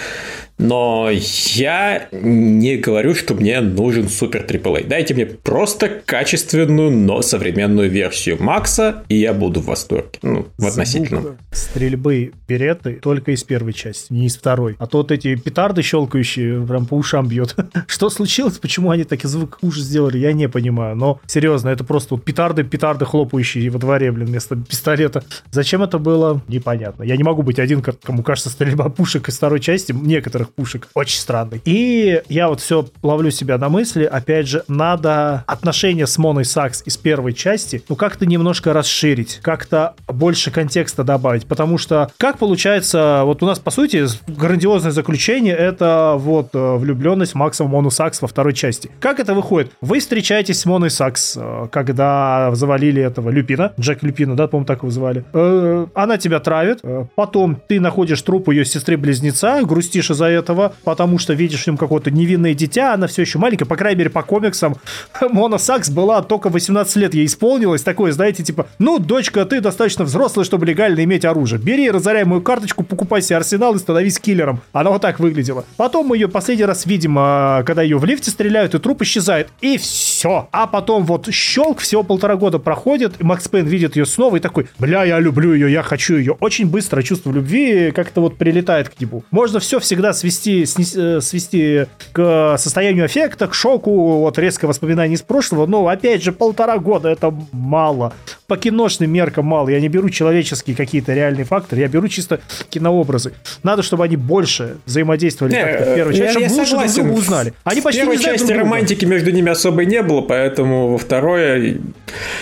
Но 0.60 1.08
я 1.10 2.08
не 2.12 2.76
говорю, 2.76 3.14
что 3.14 3.34
мне 3.34 3.60
нужен 3.60 4.08
супер 4.08 4.44
AAA. 4.44 4.86
Дайте 4.86 5.14
мне 5.14 5.24
просто 5.24 5.88
качественную, 6.04 6.90
но 6.90 7.22
современную 7.22 7.88
версию 7.88 8.36
Макса, 8.42 9.02
и 9.08 9.16
я 9.16 9.32
буду 9.32 9.60
в 9.60 9.66
восторге. 9.66 10.18
Ну, 10.22 10.46
в 10.58 10.66
относительном. 10.66 11.38
Стрельбы 11.50 12.32
береты 12.46 13.00
только 13.02 13.32
из 13.32 13.42
первой 13.42 13.72
части, 13.72 14.12
не 14.12 14.26
из 14.26 14.36
второй. 14.36 14.76
А 14.78 14.86
то 14.86 14.98
вот 14.98 15.10
эти 15.10 15.34
петарды 15.34 15.80
щелкающие 15.80 16.66
прям 16.66 16.84
по 16.84 16.94
ушам 16.94 17.26
бьет. 17.26 17.56
Что 17.86 18.10
случилось? 18.10 18.58
Почему 18.58 18.90
они 18.90 19.04
такие 19.04 19.28
звук 19.28 19.58
хуже 19.60 19.80
сделали? 19.80 20.18
Я 20.18 20.34
не 20.34 20.48
понимаю. 20.48 20.94
Но 20.94 21.20
серьезно, 21.26 21.70
это 21.70 21.84
просто 21.84 22.16
вот 22.16 22.24
петарды, 22.24 22.64
петарды 22.64 23.06
хлопающие 23.06 23.70
во 23.70 23.78
дворе, 23.78 24.12
блин, 24.12 24.26
вместо 24.26 24.56
пистолета. 24.56 25.24
Зачем 25.50 25.82
это 25.82 25.98
было? 25.98 26.42
Непонятно. 26.48 27.02
Я 27.02 27.16
не 27.16 27.22
могу 27.22 27.42
быть 27.42 27.58
один, 27.58 27.80
кому 27.80 28.22
кажется, 28.22 28.50
стрельба 28.50 28.90
пушек 28.90 29.28
из 29.30 29.38
второй 29.38 29.60
части, 29.60 29.92
некоторых 29.92 30.49
пушек, 30.54 30.88
очень 30.94 31.18
странный. 31.18 31.60
И 31.64 32.22
я 32.28 32.48
вот 32.48 32.60
все 32.60 32.86
ловлю 33.02 33.30
себя 33.30 33.58
на 33.58 33.68
мысли, 33.68 34.04
опять 34.04 34.48
же, 34.48 34.64
надо 34.68 35.44
отношения 35.46 36.06
с 36.06 36.18
Моной 36.18 36.44
Сакс 36.44 36.82
из 36.84 36.96
первой 36.96 37.32
части, 37.32 37.82
ну, 37.88 37.96
как-то 37.96 38.26
немножко 38.26 38.72
расширить, 38.72 39.40
как-то 39.42 39.94
больше 40.06 40.50
контекста 40.50 41.04
добавить, 41.04 41.46
потому 41.46 41.78
что, 41.78 42.10
как 42.18 42.38
получается, 42.38 43.22
вот 43.24 43.42
у 43.42 43.46
нас, 43.46 43.58
по 43.58 43.70
сути, 43.70 44.06
грандиозное 44.26 44.92
заключение— 44.92 45.54
это 45.56 46.14
вот 46.16 46.50
э, 46.54 46.76
влюбленность 46.76 47.34
Макса 47.34 47.64
в 47.64 47.68
Мону 47.68 47.90
Сакс 47.90 48.22
во 48.22 48.28
второй 48.28 48.54
части. 48.54 48.90
Как 49.00 49.20
это 49.20 49.34
выходит? 49.34 49.72
Вы 49.80 50.00
встречаетесь 50.00 50.60
с 50.60 50.66
Моной 50.66 50.90
Сакс, 50.90 51.36
э, 51.36 51.68
когда 51.70 52.50
завалили 52.54 53.02
этого 53.02 53.30
Люпина, 53.30 53.72
Джек 53.78 54.02
Люпина, 54.02 54.36
да, 54.36 54.46
по-моему, 54.46 54.66
так 54.66 54.78
его 54.78 54.90
звали. 54.90 55.24
Э, 55.32 55.86
она 55.94 56.18
тебя 56.18 56.40
травит, 56.40 56.80
потом 57.14 57.60
ты 57.68 57.80
находишь 57.80 58.22
труп 58.22 58.50
ее 58.50 58.64
сестры-близнеца, 58.64 59.62
грустишь 59.62 60.10
из-за 60.10 60.26
этого, 60.40 60.74
потому 60.84 61.18
что 61.18 61.34
видишь 61.34 61.64
в 61.64 61.66
нем 61.66 61.76
какое-то 61.76 62.10
невинное 62.10 62.54
дитя, 62.54 62.94
она 62.94 63.06
все 63.06 63.22
еще 63.22 63.38
маленькая, 63.38 63.66
по 63.66 63.76
крайней 63.76 63.98
мере, 63.98 64.10
по 64.10 64.22
комиксам. 64.22 64.76
Мона 65.30 65.58
Сакс 65.58 65.90
была 65.90 66.22
только 66.22 66.48
18 66.48 66.96
лет, 66.96 67.14
ей 67.14 67.26
исполнилось, 67.26 67.82
такое, 67.82 68.12
знаете, 68.12 68.42
типа, 68.42 68.66
ну, 68.78 68.98
дочка, 68.98 69.44
ты 69.44 69.60
достаточно 69.60 70.04
взрослая, 70.04 70.44
чтобы 70.44 70.66
легально 70.66 71.04
иметь 71.04 71.24
оружие. 71.24 71.60
Бери, 71.60 71.90
разоряй 71.90 72.24
мою 72.24 72.42
карточку, 72.42 72.82
покупай 72.84 73.22
себе 73.22 73.36
арсенал 73.36 73.74
и 73.74 73.78
становись 73.78 74.18
киллером. 74.18 74.60
Она 74.72 74.90
вот 74.90 75.02
так 75.02 75.20
выглядела. 75.20 75.64
Потом 75.76 76.06
мы 76.06 76.16
ее 76.16 76.28
последний 76.28 76.64
раз 76.64 76.86
видим, 76.86 77.16
а, 77.18 77.62
когда 77.64 77.82
ее 77.82 77.98
в 77.98 78.04
лифте 78.04 78.30
стреляют, 78.30 78.74
и 78.74 78.78
труп 78.78 79.02
исчезает. 79.02 79.48
И 79.60 79.78
все. 79.78 80.48
А 80.52 80.66
потом 80.66 81.04
вот 81.04 81.28
щелк, 81.32 81.78
всего 81.78 82.02
полтора 82.02 82.36
года 82.36 82.58
проходит, 82.58 83.14
и 83.20 83.24
Макс 83.24 83.46
Пейн 83.48 83.66
видит 83.66 83.96
ее 83.96 84.06
снова 84.06 84.36
и 84.36 84.40
такой, 84.40 84.68
бля, 84.78 85.04
я 85.04 85.18
люблю 85.20 85.52
ее, 85.52 85.70
я 85.70 85.82
хочу 85.82 86.16
ее. 86.16 86.36
Очень 86.40 86.66
быстро 86.66 87.02
чувство 87.02 87.32
любви 87.32 87.90
как-то 87.92 88.20
вот 88.20 88.36
прилетает 88.36 88.88
к 88.88 89.00
нему. 89.00 89.24
Можно 89.30 89.60
все 89.60 89.80
всегда 89.80 90.12
свести, 90.20 90.66
снести, 90.66 91.20
свести 91.20 91.86
к 92.12 92.56
состоянию 92.58 93.06
эффекта, 93.06 93.46
к 93.46 93.54
шоку, 93.54 94.18
вот 94.18 94.38
резкое 94.38 94.66
воспоминание 94.66 95.16
из 95.16 95.22
прошлого, 95.22 95.66
но 95.66 95.86
опять 95.88 96.22
же 96.22 96.32
полтора 96.32 96.78
года 96.78 97.08
это 97.08 97.34
мало. 97.52 98.12
По 98.46 98.56
киношным 98.56 99.10
меркам 99.10 99.46
мало. 99.46 99.68
Я 99.68 99.80
не 99.80 99.88
беру 99.88 100.10
человеческие 100.10 100.76
какие-то 100.76 101.14
реальные 101.14 101.44
факторы, 101.44 101.80
я 101.80 101.88
беру 101.88 102.08
чисто 102.08 102.40
кинообразы. 102.68 103.32
Надо, 103.62 103.82
чтобы 103.82 104.04
они 104.04 104.16
больше 104.16 104.76
взаимодействовали 104.86 105.54
не, 105.54 105.62
как 105.62 105.80
в 105.80 105.94
первой 105.94 106.14
части, 106.14 106.30
чтобы 106.30 106.46
я 106.46 106.52
лучше 106.52 106.70
согласен. 106.70 107.04
друг 107.04 107.18
узнали. 107.18 107.54
Они 107.64 107.80
почти 107.80 108.00
в 108.00 108.04
первой 108.04 108.18
не 108.18 108.24
части 108.24 108.46
друг 108.46 108.58
романтики 108.58 109.04
между 109.04 109.30
ними 109.30 109.50
особо 109.50 109.84
не 109.84 110.02
было, 110.02 110.20
поэтому 110.20 110.88
во 110.88 110.98
второй... 110.98 111.80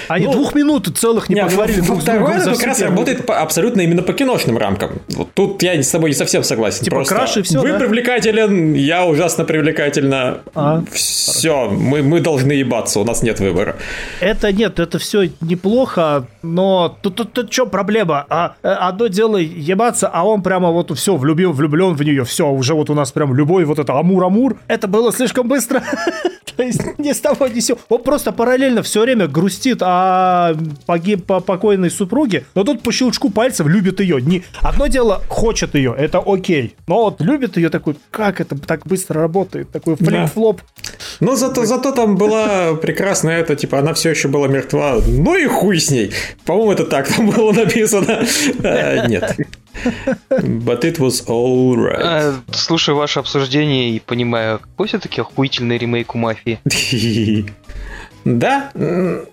Они 0.09 0.27
ну, 0.27 0.33
двух 0.33 0.55
минут 0.55 0.89
целых 0.99 1.29
не, 1.29 1.37
не 1.37 1.43
поговорили 1.43 1.81
друг 1.81 2.03
с 2.03 2.05
другом. 2.05 2.31
это 2.33 2.55
как 2.55 2.63
раз 2.65 2.81
работает 2.81 3.27
по, 3.27 3.41
абсолютно 3.41 3.83
именно 3.83 4.03
по 4.03 4.13
киношным 4.13 4.59
рамкам. 4.59 5.01
Вот 5.11 5.29
тут 5.35 5.63
я 5.63 5.81
с 5.81 5.91
тобой 5.91 6.11
не 6.11 6.15
совсем 6.17 6.43
согласен. 6.43 6.85
Типа 6.85 6.97
Просто 6.97 7.15
краш 7.15 7.37
и 7.37 7.43
все, 7.43 7.61
Вы 7.69 7.79
да? 7.79 7.85
привлекателен, 7.85 8.75
я 8.75 9.05
ужасно 9.07 9.45
привлекательна. 9.45 10.39
А, 10.55 10.83
все, 10.93 11.69
мы, 11.69 12.03
мы 12.03 12.21
должны 12.21 12.53
ебаться, 12.53 13.01
у 13.01 13.05
нас 13.05 13.23
нет 13.23 13.41
выбора. 13.41 13.77
Это 14.21 14.53
нет, 14.53 14.81
это 14.81 14.99
все 14.99 15.31
неплохо, 15.41 16.27
но 16.43 16.97
тут, 17.03 17.17
тут, 17.17 17.33
тут 17.33 17.53
что 17.53 17.67
проблема? 17.67 18.27
А, 18.29 18.55
э, 18.63 18.69
одно 18.69 19.09
дело 19.09 19.37
ебаться, 19.37 20.09
а 20.09 20.25
он 20.25 20.43
прямо 20.43 20.71
вот 20.71 20.97
все 20.97 21.17
влюбил, 21.17 21.53
влюблен 21.53 21.95
в 21.95 22.03
нее, 22.03 22.25
все, 22.25 22.49
уже 22.49 22.75
вот 22.75 22.91
у 22.91 22.95
нас 22.95 23.13
прям 23.13 23.35
любой 23.35 23.65
вот 23.65 23.79
это 23.79 23.93
амур-амур. 23.93 24.57
Это 24.67 24.89
было 24.89 25.13
слишком 25.13 25.49
быстро. 25.49 25.83
То 26.57 26.65
есть 26.65 26.81
ни 26.99 27.13
с 27.13 27.21
того, 27.21 27.47
ни 27.47 27.61
с 27.61 27.67
сего. 27.67 27.79
Он 27.89 28.03
просто 28.03 28.33
параллельно 28.33 28.83
все 28.83 29.03
время 29.03 29.29
грустит 29.29 29.79
о 29.81 30.55
погиб 30.87 31.25
по 31.25 31.39
покойной 31.39 31.89
супруге, 31.89 32.47
но 32.57 32.65
тут 32.65 32.83
по 32.83 32.91
щелчку 32.91 33.31
пальцев 33.31 33.69
любит 33.69 34.01
ее. 34.01 34.21
Не... 34.21 34.43
Одно 34.61 34.89
дело, 34.89 35.23
хочет 35.29 35.77
ее, 35.77 35.95
это 35.97 36.21
окей. 36.27 36.75
Но 36.89 37.05
вот 37.05 37.21
любит 37.21 37.57
ее 37.59 37.71
такой, 37.71 37.97
как 38.11 38.41
это 38.41 38.57
так 38.57 38.87
быстро 38.87 39.21
работает, 39.21 39.71
такой 39.71 39.97
flip-flop. 39.97 40.63
Ну, 41.21 41.37
зато, 41.37 41.65
зато 41.65 41.93
там 41.93 42.17
была 42.17 42.75
прекрасная 42.75 43.41
это, 43.41 43.57
типа, 43.57 43.79
она 43.79 43.93
все 43.93 44.11
еще 44.11 44.29
была 44.29 44.49
мертва. 44.49 45.01
Ну 45.07 45.37
и 45.37 45.47
хуй 45.47 45.79
с 45.79 45.91
ней. 45.91 46.13
По-моему, 46.45 46.73
это 46.73 46.85
так 46.85 47.09
там 47.09 47.31
было 47.31 47.53
написано. 47.53 48.25
А, 48.63 49.07
нет. 49.07 49.37
But 50.31 50.83
it 50.83 50.99
was 50.99 51.27
alright. 51.27 52.01
А, 52.03 52.35
слушаю 52.53 52.97
ваше 52.97 53.21
обсуждение 53.21 53.91
и 53.91 54.01
понимаю, 54.01 54.59
какой 54.59 54.89
все-таки 54.89 55.21
охуительный 55.21 55.79
ремейк 55.79 56.15
у 56.15 56.19
мафии. 56.19 56.61
Да, 58.25 58.73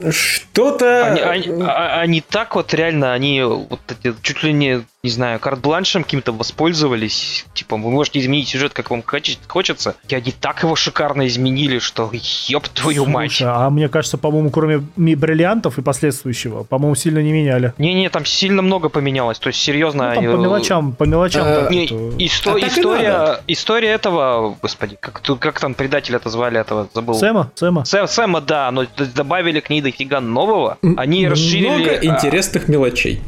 что-то... 0.09 1.05
Они, 1.05 1.21
они, 1.21 1.63
а, 1.63 1.99
они 1.99 2.21
так 2.21 2.55
вот 2.55 2.73
реально, 2.73 3.13
они 3.13 3.41
вот 3.41 3.81
эти, 3.89 4.15
чуть 4.21 4.43
ли 4.43 4.53
не 4.53 4.85
не 5.05 5.11
знаю, 5.11 5.39
карт-бланшем 5.39 6.03
каким-то 6.03 6.31
воспользовались. 6.31 7.45
Типа, 7.53 7.77
вы 7.77 7.91
можете 7.91 8.19
изменить 8.19 8.47
сюжет, 8.47 8.73
как 8.73 8.89
вам 8.89 9.03
хочется. 9.03 9.95
И 10.07 10.15
они 10.15 10.31
так 10.31 10.63
его 10.63 10.75
шикарно 10.75 11.27
изменили, 11.27 11.77
что 11.77 12.09
ёб 12.47 12.67
твою 12.69 13.03
Слушай, 13.03 13.13
мать. 13.13 13.41
а 13.43 13.69
мне 13.69 13.87
кажется, 13.87 14.17
по-моему, 14.17 14.49
кроме 14.49 14.79
бриллиантов 14.95 15.77
и 15.77 15.83
последующего, 15.83 16.63
по-моему, 16.63 16.95
сильно 16.95 17.19
не 17.19 17.31
меняли. 17.31 17.73
Не-не, 17.77 18.09
там 18.09 18.25
сильно 18.25 18.63
много 18.63 18.89
поменялось. 18.89 19.37
То 19.37 19.49
есть, 19.49 19.61
серьезно... 19.61 20.09
Ну, 20.09 20.15
там 20.15 20.23
они... 20.23 20.35
по 20.35 20.41
мелочам, 20.41 20.93
по 20.93 21.03
мелочам. 21.03 21.43
А, 21.45 21.69
не, 21.69 21.85
исто- 21.85 22.59
а 22.59 22.67
история, 22.67 23.39
история 23.45 23.89
этого... 23.89 24.57
Господи, 24.59 24.97
как, 24.99 25.21
как 25.21 25.59
там 25.59 25.75
предатель 25.75 26.15
это 26.15 26.31
звали 26.31 26.59
этого? 26.59 26.89
Забыл. 26.95 27.13
Сэма? 27.13 27.51
Сэма. 27.53 27.85
Сэм, 27.85 28.07
Сэма, 28.07 28.41
да, 28.41 28.71
но 28.71 28.85
добавили 29.13 29.59
к 29.59 29.69
ней 29.69 29.81
дофига 29.81 30.19
нового. 30.19 30.79
Они 30.97 31.27
расширили... 31.27 31.67
Много 31.67 31.93
интересных 32.01 32.67
мелочей. 32.67 33.21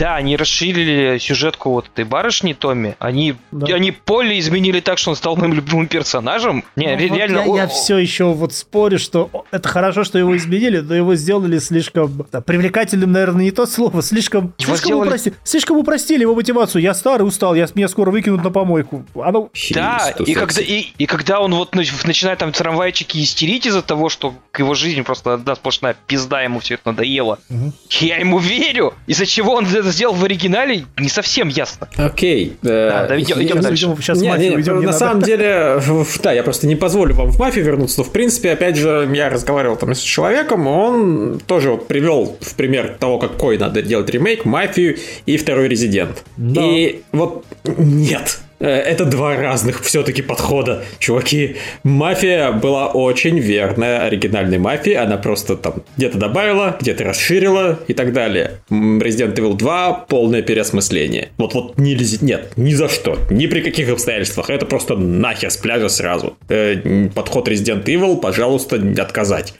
Да, 0.00 0.16
они 0.16 0.36
расширили 0.36 1.18
сюжетку 1.18 1.70
вот 1.70 1.88
этой 1.88 2.04
барышни 2.04 2.54
Томми. 2.54 2.96
Они, 2.98 3.36
да. 3.52 3.74
они 3.74 3.92
Поле 3.92 4.38
изменили 4.38 4.80
так, 4.80 4.98
что 4.98 5.10
он 5.10 5.16
стал 5.16 5.36
моим 5.36 5.52
любимым 5.52 5.86
персонажем. 5.86 6.64
Не, 6.74 6.96
ну, 6.96 7.14
реально. 7.14 7.42
Вот 7.42 7.56
я, 7.56 7.62
я 7.62 7.68
все 7.68 7.98
еще 7.98 8.32
вот 8.32 8.54
спорю, 8.54 8.98
что 8.98 9.30
это 9.50 9.68
хорошо, 9.68 10.04
что 10.04 10.18
его 10.18 10.34
изменили, 10.36 10.78
но 10.78 10.94
его 10.94 11.14
сделали 11.14 11.58
слишком 11.58 12.26
да, 12.32 12.40
привлекательным, 12.40 13.12
наверное, 13.12 13.44
не 13.44 13.50
то 13.50 13.66
слово, 13.66 14.02
слишком 14.02 14.54
слишком, 14.58 14.76
сделали... 14.76 15.08
упростили, 15.08 15.34
слишком 15.44 15.76
упростили 15.76 16.22
его 16.22 16.34
мотивацию. 16.34 16.82
Я 16.82 16.94
старый, 16.94 17.26
устал, 17.26 17.54
я 17.54 17.68
меня 17.74 17.88
скоро 17.88 18.10
выкинут 18.10 18.42
на 18.42 18.50
помойку. 18.50 19.04
Оно... 19.14 19.50
Да, 19.70 20.14
и 20.18 20.34
когда, 20.34 20.62
и, 20.62 20.86
и 20.96 21.06
когда 21.06 21.40
он 21.40 21.54
вот 21.54 21.74
начинает 21.74 22.38
там 22.38 22.52
трамвайчики 22.52 23.22
истерить 23.22 23.66
из-за 23.66 23.82
того, 23.82 24.08
что 24.08 24.34
к 24.50 24.60
его 24.60 24.74
жизни 24.74 25.02
просто 25.02 25.34
одна 25.34 25.54
сплошная 25.54 25.96
пизда 26.06 26.42
ему 26.42 26.60
все 26.60 26.74
это 26.74 26.82
надоело. 26.86 27.38
Угу. 27.48 27.72
Я 28.00 28.16
ему 28.16 28.38
верю. 28.38 28.94
Из-за 29.06 29.26
чего 29.26 29.54
он 29.54 29.66
это 29.90 29.96
сделал 29.96 30.14
в 30.14 30.24
оригинале, 30.24 30.86
не 30.98 31.08
совсем 31.08 31.48
ясно. 31.48 31.88
Окей. 31.96 32.56
Да, 32.62 33.06
да 33.06 33.20
идем, 33.20 33.42
идем 33.42 33.60
дальше. 33.60 33.96
сейчас 34.00 34.20
не, 34.20 34.28
не, 34.28 34.50
уйдем, 34.50 34.80
не 34.80 34.86
на 34.86 34.92
самом 34.92 35.22
деле, 35.22 35.80
да, 36.22 36.32
я 36.32 36.42
просто 36.42 36.66
не 36.66 36.76
позволю 36.76 37.14
вам 37.14 37.30
в 37.30 37.38
мафию 37.38 37.64
вернуться, 37.64 38.00
но 38.00 38.04
в 38.04 38.12
принципе, 38.12 38.52
опять 38.52 38.76
же, 38.76 39.08
я 39.12 39.28
разговаривал 39.28 39.76
там 39.76 39.94
с 39.94 40.00
человеком, 40.00 40.66
он 40.66 41.40
тоже 41.46 41.70
вот 41.70 41.88
привел 41.88 42.36
в 42.40 42.54
пример 42.54 42.96
того, 42.98 43.18
какой 43.18 43.58
надо 43.58 43.82
делать 43.82 44.08
ремейк, 44.10 44.44
мафию 44.44 44.96
и 45.26 45.36
второй 45.36 45.68
резидент. 45.68 46.22
Да. 46.36 46.62
И 46.62 47.02
вот 47.12 47.44
нет, 47.64 48.40
Э, 48.40 48.49
это 48.66 49.04
два 49.04 49.36
разных 49.36 49.82
все-таки 49.82 50.22
подхода. 50.22 50.84
Чуваки, 50.98 51.56
мафия 51.82 52.52
была 52.52 52.88
очень 52.88 53.38
верная 53.38 54.00
оригинальной 54.00 54.58
мафии. 54.58 54.92
Она 54.92 55.16
просто 55.16 55.56
там 55.56 55.82
где-то 55.96 56.18
добавила, 56.18 56.76
где-то 56.80 57.04
расширила 57.04 57.78
и 57.88 57.94
так 57.94 58.12
далее. 58.12 58.60
Resident 58.70 59.34
Evil 59.34 59.54
2 59.54 60.06
полное 60.08 60.42
переосмысление. 60.42 61.30
Вот 61.38 61.54
вот 61.54 61.78
нельзя, 61.78 62.18
нет, 62.20 62.52
ни 62.56 62.74
за 62.74 62.88
что, 62.88 63.18
ни 63.30 63.46
при 63.46 63.60
каких 63.60 63.88
обстоятельствах. 63.90 64.50
Это 64.50 64.66
просто 64.66 64.96
нахер 64.96 65.50
с 65.50 65.56
пляжа 65.56 65.88
сразу. 65.88 66.36
Э, 66.48 67.08
подход 67.14 67.48
Resident 67.48 67.84
Evil, 67.84 68.20
пожалуйста, 68.20 68.78
не 68.78 69.00
отказать. 69.00 69.54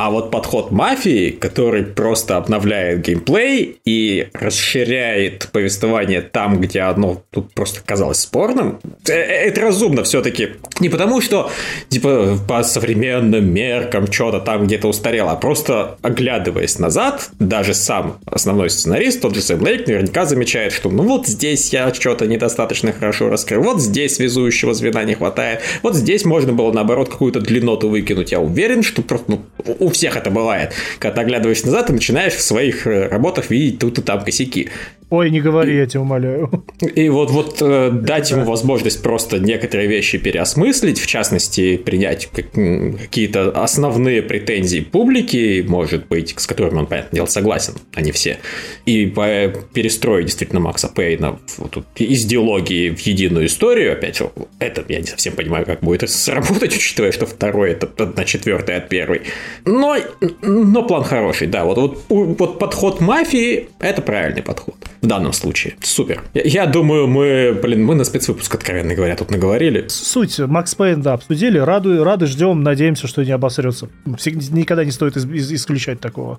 А 0.00 0.08
вот 0.08 0.30
подход 0.30 0.70
мафии, 0.70 1.28
который 1.28 1.82
просто 1.82 2.38
обновляет 2.38 3.02
геймплей 3.02 3.80
и 3.84 4.28
расширяет 4.32 5.50
повествование 5.52 6.22
там, 6.22 6.58
где 6.58 6.80
оно 6.80 7.22
тут 7.30 7.52
просто 7.52 7.82
казалось 7.84 8.20
спорным, 8.20 8.78
э, 9.06 9.12
э, 9.12 9.48
это 9.48 9.60
разумно 9.60 10.02
все-таки. 10.02 10.52
Не 10.80 10.88
потому, 10.88 11.20
что 11.20 11.50
типа 11.90 12.38
по 12.48 12.62
современным 12.62 13.52
меркам 13.52 14.10
что-то 14.10 14.40
там 14.40 14.64
где-то 14.64 14.88
устарело, 14.88 15.32
а 15.32 15.36
просто 15.36 15.98
оглядываясь 16.00 16.78
назад, 16.78 17.28
даже 17.38 17.74
сам 17.74 18.20
основной 18.24 18.70
сценарист, 18.70 19.20
тот 19.20 19.34
же 19.34 19.42
Сэм 19.42 19.62
Лейк, 19.62 19.86
наверняка 19.86 20.24
замечает, 20.24 20.72
что 20.72 20.88
ну 20.88 21.02
вот 21.02 21.26
здесь 21.26 21.74
я 21.74 21.92
что-то 21.92 22.26
недостаточно 22.26 22.94
хорошо 22.94 23.28
раскрыл, 23.28 23.64
вот 23.64 23.82
здесь 23.82 24.14
связующего 24.14 24.72
звена 24.72 25.04
не 25.04 25.12
хватает, 25.12 25.60
вот 25.82 25.94
здесь 25.94 26.24
можно 26.24 26.54
было 26.54 26.72
наоборот 26.72 27.10
какую-то 27.10 27.42
длинноту 27.42 27.90
выкинуть. 27.90 28.32
Я 28.32 28.40
уверен, 28.40 28.82
что 28.82 29.02
просто 29.02 29.26
ну, 29.28 29.42
всех 29.90 30.16
это 30.16 30.30
бывает. 30.30 30.72
Когда 30.98 31.16
ты 31.16 31.20
оглядываешься 31.22 31.66
назад, 31.66 31.90
и 31.90 31.92
начинаешь 31.92 32.34
в 32.34 32.42
своих 32.42 32.86
э, 32.86 33.08
работах 33.08 33.50
видеть 33.50 33.78
тут 33.78 33.98
и 33.98 34.02
там 34.02 34.24
косяки. 34.24 34.70
Ой, 35.10 35.28
не 35.30 35.40
говори, 35.40 35.76
я 35.76 35.86
тебя 35.86 36.02
умоляю. 36.02 36.64
И 36.94 37.08
вот, 37.08 37.30
вот 37.30 37.60
э, 37.60 37.90
дать 37.90 38.30
ему 38.30 38.44
возможность 38.44 39.02
просто 39.02 39.40
некоторые 39.40 39.88
вещи 39.88 40.18
переосмыслить, 40.18 41.00
в 41.00 41.06
частности, 41.08 41.76
принять 41.76 42.26
какие-то 42.26 43.50
основные 43.50 44.22
претензии 44.22 44.78
публики, 44.78 45.64
может 45.66 46.06
быть, 46.06 46.34
с 46.36 46.46
которыми 46.46 46.78
он, 46.78 46.86
понятное 46.86 47.16
дело, 47.16 47.26
согласен, 47.26 47.74
а 47.92 48.02
не 48.02 48.12
все, 48.12 48.38
и 48.86 49.06
перестроить 49.06 50.26
действительно 50.26 50.60
Макса 50.60 50.86
Пейна 50.86 51.40
вот, 51.58 51.70
тут, 51.72 51.86
из 51.96 52.24
диалогии 52.24 52.90
в 52.90 53.00
единую 53.00 53.46
историю, 53.46 53.94
опять, 53.94 54.22
это 54.60 54.84
я 54.88 55.00
не 55.00 55.06
совсем 55.06 55.34
понимаю, 55.34 55.66
как 55.66 55.80
будет 55.80 56.08
сработать, 56.10 56.76
учитывая, 56.76 57.10
что 57.10 57.26
второй 57.26 57.72
это 57.72 57.90
одна 57.98 58.24
четвертая 58.24 58.78
от 58.78 58.88
первой. 58.88 59.22
Но, 59.64 59.96
но 60.40 60.84
план 60.84 61.02
хороший, 61.02 61.48
да, 61.48 61.64
вот, 61.64 61.78
вот, 61.78 62.38
вот 62.38 62.58
подход 62.60 63.00
мафии– 63.00 63.68
это 63.80 64.02
правильный 64.02 64.42
подход 64.42 64.76
в 65.02 65.06
данном 65.06 65.32
случае. 65.32 65.74
Супер. 65.82 66.22
Я, 66.34 66.42
я 66.42 66.66
думаю, 66.66 67.06
мы, 67.06 67.58
блин, 67.60 67.84
мы 67.84 67.94
на 67.94 68.04
спецвыпуск, 68.04 68.54
откровенно 68.54 68.94
говоря, 68.94 69.16
тут 69.16 69.30
наговорили. 69.30 69.86
Суть, 69.88 70.38
Макс 70.38 70.74
Пейн, 70.74 71.02
да, 71.02 71.14
обсудили, 71.14 71.58
рады, 71.58 72.02
рады 72.04 72.26
ждем, 72.26 72.62
надеемся, 72.62 73.06
что 73.06 73.24
не 73.24 73.32
обосрется. 73.32 73.88
Никогда 74.04 74.84
не 74.84 74.90
стоит 74.90 75.16
из, 75.16 75.24
из, 75.24 75.52
исключать 75.52 76.00
такого. 76.00 76.38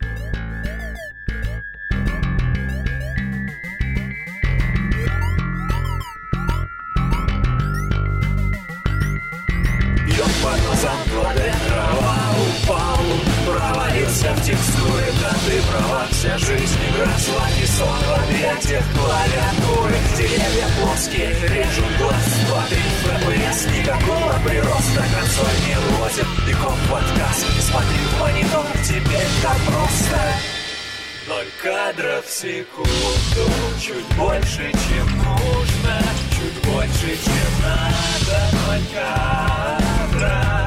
в 14.41 14.45
текстуре, 14.45 15.11
да 15.21 15.29
ты 15.45 15.61
права 15.69 16.07
Вся 16.11 16.37
жизнь 16.37 16.90
сон 17.67 17.87
в 17.87 18.23
объятиях 18.23 18.83
клавиатуры. 18.93 19.95
Деревья 20.17 20.67
плоские, 20.79 21.29
режут 21.49 21.97
глаз. 21.97 22.25
2-3 22.47 22.77
FPS, 23.17 23.59
никакого 23.77 24.33
прироста. 24.45 25.03
Консоль 25.15 25.59
не 25.67 25.77
лозит, 25.99 26.27
бегом 26.47 26.77
подкаст 26.89 27.45
Смотри 27.61 27.97
в 27.97 28.19
монитор, 28.19 28.65
теперь 28.83 29.27
так 29.41 29.57
просто. 29.67 30.19
Ноль 31.27 31.47
кадров 31.61 32.25
в 32.25 32.31
секунду. 32.31 33.51
Чуть 33.79 34.17
больше, 34.17 34.71
чем 34.71 35.07
нужно. 35.17 36.01
Чуть 36.31 36.71
больше, 36.71 37.17
чем 37.23 37.51
надо. 37.63 38.39
Ноль 38.67 38.85
кадров 38.93 40.60